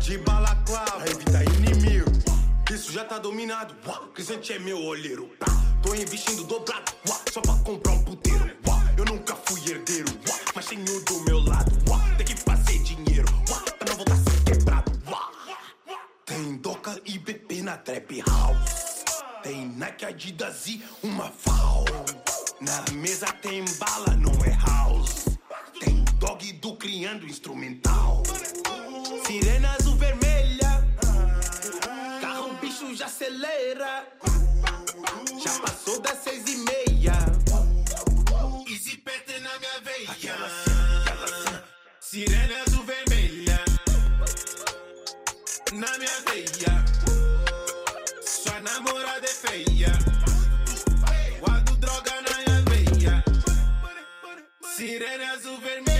[0.00, 2.10] De balaclava, evitar inimigo.
[2.70, 3.74] Isso já tá dominado.
[3.86, 5.30] Uá, Crescente é meu olheiro.
[5.82, 6.92] Tô investindo dobrado.
[7.32, 8.47] Só pra comprar um puteiro.
[18.22, 19.04] House.
[19.42, 21.84] Tem Nike, Adidas e uma FAO.
[22.60, 25.38] Na mesa tem bala, não é house.
[25.78, 28.22] Tem dog do criando instrumental.
[29.24, 30.84] Sirena azul vermelha.
[32.20, 34.06] Carro bicho já acelera.
[35.42, 37.14] Já passou das seis e meia.
[38.68, 40.36] Easy pet na minha veia.
[42.00, 43.60] Sirena azul vermelha.
[45.72, 46.87] Na minha veia.
[48.78, 49.92] Namorada é feia.
[51.40, 53.24] Guardo droga na minha veia.
[54.76, 55.97] Sirena azul vermelha.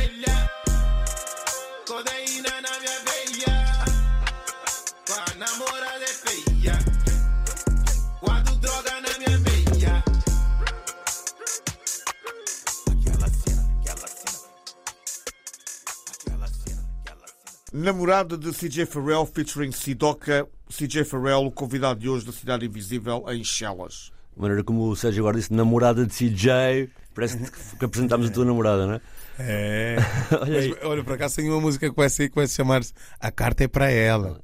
[17.73, 20.47] Namorada de CJ Farrell featuring Sidoca.
[20.71, 24.13] CJ Farrell, o convidado de hoje da Cidade Invisível em Chelas.
[24.37, 27.51] A maneira como o Sérgio agora disse, namorada de CJ, parece que,
[27.85, 29.01] apresentámos a tua namorada, não é?
[29.41, 29.97] É.
[30.41, 30.69] Olha.
[30.69, 33.31] Mas, olha, por acaso tem uma música que vai sair que vai se chamar-se A
[33.31, 34.41] Carta é para ela.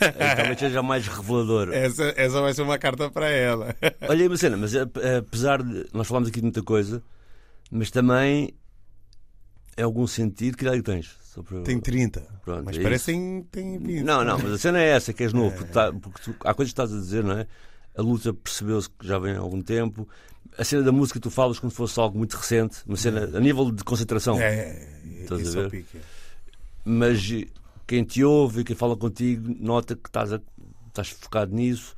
[0.00, 1.70] Aí Talvez seja mais revelador.
[1.74, 3.76] Essa, essa vai ser uma carta para ela.
[4.08, 5.86] Olha aí uma cena, mas ap- apesar de.
[5.92, 7.00] Nós falámos aqui de muita coisa,
[7.70, 8.52] mas também.
[9.76, 11.10] É algum sentido que idade tens?
[11.42, 12.20] Para- Tem 30.
[12.44, 13.20] Pronto, mas é parece isso.
[13.20, 14.02] que tem, tem 20.
[14.04, 15.54] Não, não, mas a cena é essa, que és novo.
[15.56, 17.46] Porque, tá- porque tu- há coisas que estás a dizer, não é?
[17.96, 20.08] A luta percebeu-se que já vem há algum tempo.
[20.56, 23.40] A cena da música tu falas como se fosse algo muito recente, uma cena a
[23.40, 24.40] nível de concentração.
[24.40, 25.70] É, é, Estás a é ver?
[25.70, 25.98] pique.
[26.84, 27.46] Mas eh,
[27.86, 30.40] quem te ouve, quem fala contigo, nota que estás, a-
[30.88, 31.96] estás focado nisso.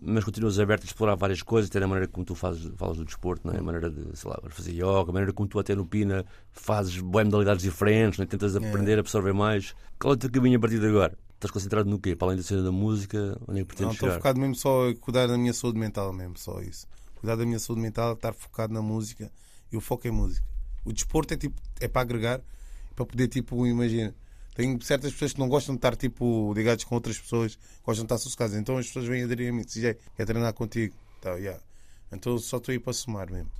[0.00, 3.04] Mas continuas aberto a explorar várias coisas, até na maneira como tu fazes, falas do
[3.04, 3.58] desporto, não é?
[3.58, 6.98] a maneira de, sei lá, fazer yoga, a maneira como tu até no Pina fazes
[7.00, 8.26] boas modalidades diferentes, não é?
[8.26, 9.74] tentas aprender, absorver mais.
[9.98, 11.16] Qual é o teu caminho a partir de agora?
[11.34, 12.16] Estás concentrado no quê?
[12.16, 14.16] Para além da cena da música, onde é que Não, pretendes estou chegar?
[14.18, 16.86] focado mesmo só em cuidar da minha saúde mental mesmo, só isso.
[17.16, 19.30] Cuidar da minha saúde mental, estar focado na música
[19.70, 20.46] e o foco é música.
[20.84, 22.40] O desporto é tipo, é para agregar,
[22.94, 24.14] para poder tipo, imagina,
[24.56, 28.06] tem certas pessoas que não gostam de estar tipo ligados com outras pessoas, gostam de
[28.06, 28.56] estar sossegados.
[28.56, 30.96] Então as pessoas vêm aderir a mim, dizem, "Jay, quer treinar contigo.
[31.20, 31.62] Tá, yeah.
[32.10, 33.50] Então só estou aí para somar mesmo.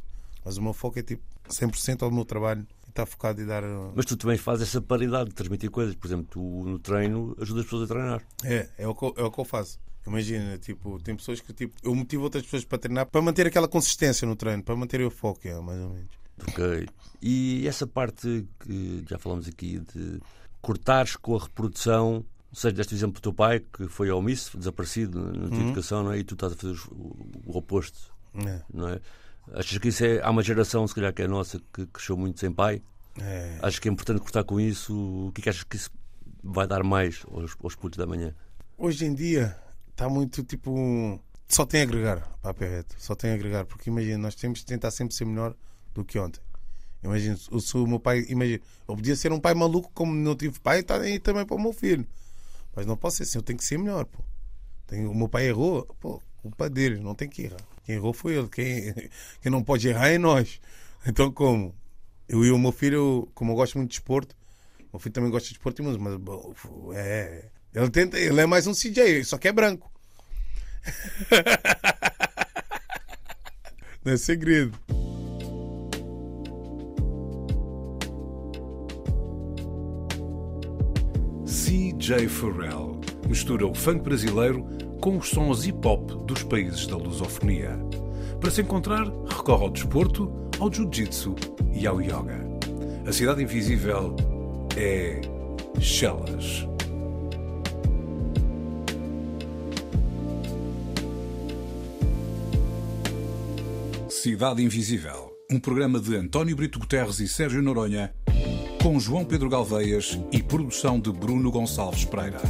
[0.43, 3.63] Mas o meu foco é tipo 100% ao meu trabalho e estar focado e dar.
[3.63, 5.95] uh, Mas tu também fazes essa paridade de transmitir coisas.
[5.95, 8.23] Por exemplo, tu no treino ajudas as pessoas a treinar.
[8.45, 9.79] É, é o que eu, é o que eu faço.
[10.07, 13.67] Imagina, tipo, tem pessoas que tipo, eu motivo outras pessoas para treinar para manter aquela
[13.67, 16.11] consistência no treino, para manter o foco, é, mais ou menos.
[16.49, 16.87] Ok.
[17.21, 20.21] E essa parte que já falamos aqui de
[20.67, 25.49] cortares com a reprodução, seja, deste exemplo do teu pai, que foi omisso, desaparecido na
[25.49, 26.19] tua educação, não é?
[26.19, 29.01] e tu estás a fazer o, o oposto, É, não é?
[29.55, 30.21] Achas que isso é.
[30.21, 32.83] Há uma geração, se calhar, que é a nossa, que cresceu muito sem pai.
[33.21, 33.61] é.
[33.63, 34.93] Achas que é importante cortar com isso?
[35.29, 35.89] O que é que achas que isso
[36.43, 38.35] vai dar mais aos, aos putos da manhã?
[38.77, 39.57] Hoje em dia
[39.93, 41.21] está muito tipo.
[41.49, 44.59] Só tem a agregar para a Perreto, só tem a agregar, porque imagina, nós temos
[44.59, 45.55] de tentar sempre ser melhor
[45.95, 46.41] do que ontem.
[47.03, 50.59] Imagina, sou o meu pai, imagina, eu podia ser um pai maluco como não tive
[50.61, 52.07] pai, está aí também para o meu filho.
[52.75, 54.19] Mas não posso ser assim, eu tenho que ser melhor, pô.
[54.87, 57.61] Tenho- o meu pai errou, pô, culpa dele, não tem que errar.
[57.85, 58.93] Quem errou foi ele, quem,
[59.41, 60.61] quem não pode errar é nós.
[61.07, 61.75] Então como?
[62.29, 64.35] Eu e o meu filho, como eu gosto muito de esporte,
[64.81, 67.45] o meu filho também gosta de esporte e música, mas é.
[67.75, 69.91] Ele, tenta, ele é mais um CJ, só que é branco.
[74.05, 74.79] Não é segredo.
[81.47, 84.67] CJ Farrell mistura o funk brasileiro
[85.01, 87.79] com os sons hip hop dos países da lusofonia.
[88.41, 90.29] Para se encontrar, recorre ao desporto,
[90.59, 91.37] ao jiu-jitsu
[91.73, 92.45] e ao yoga.
[93.07, 94.17] A cidade invisível
[94.77, 95.21] é
[95.81, 96.67] Chelas.
[104.09, 108.13] Cidade Invisível, um programa de António Brito Guterres e Sérgio Noronha,
[108.87, 112.41] com João Pedro Galveias e produção de Bruno Gonçalves Pereira.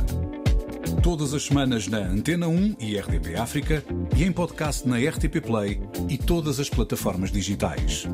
[1.03, 3.82] Todas as semanas na Antena 1 e RDP África
[4.14, 5.80] e em podcast na RTP Play
[6.11, 8.07] e todas as plataformas digitais.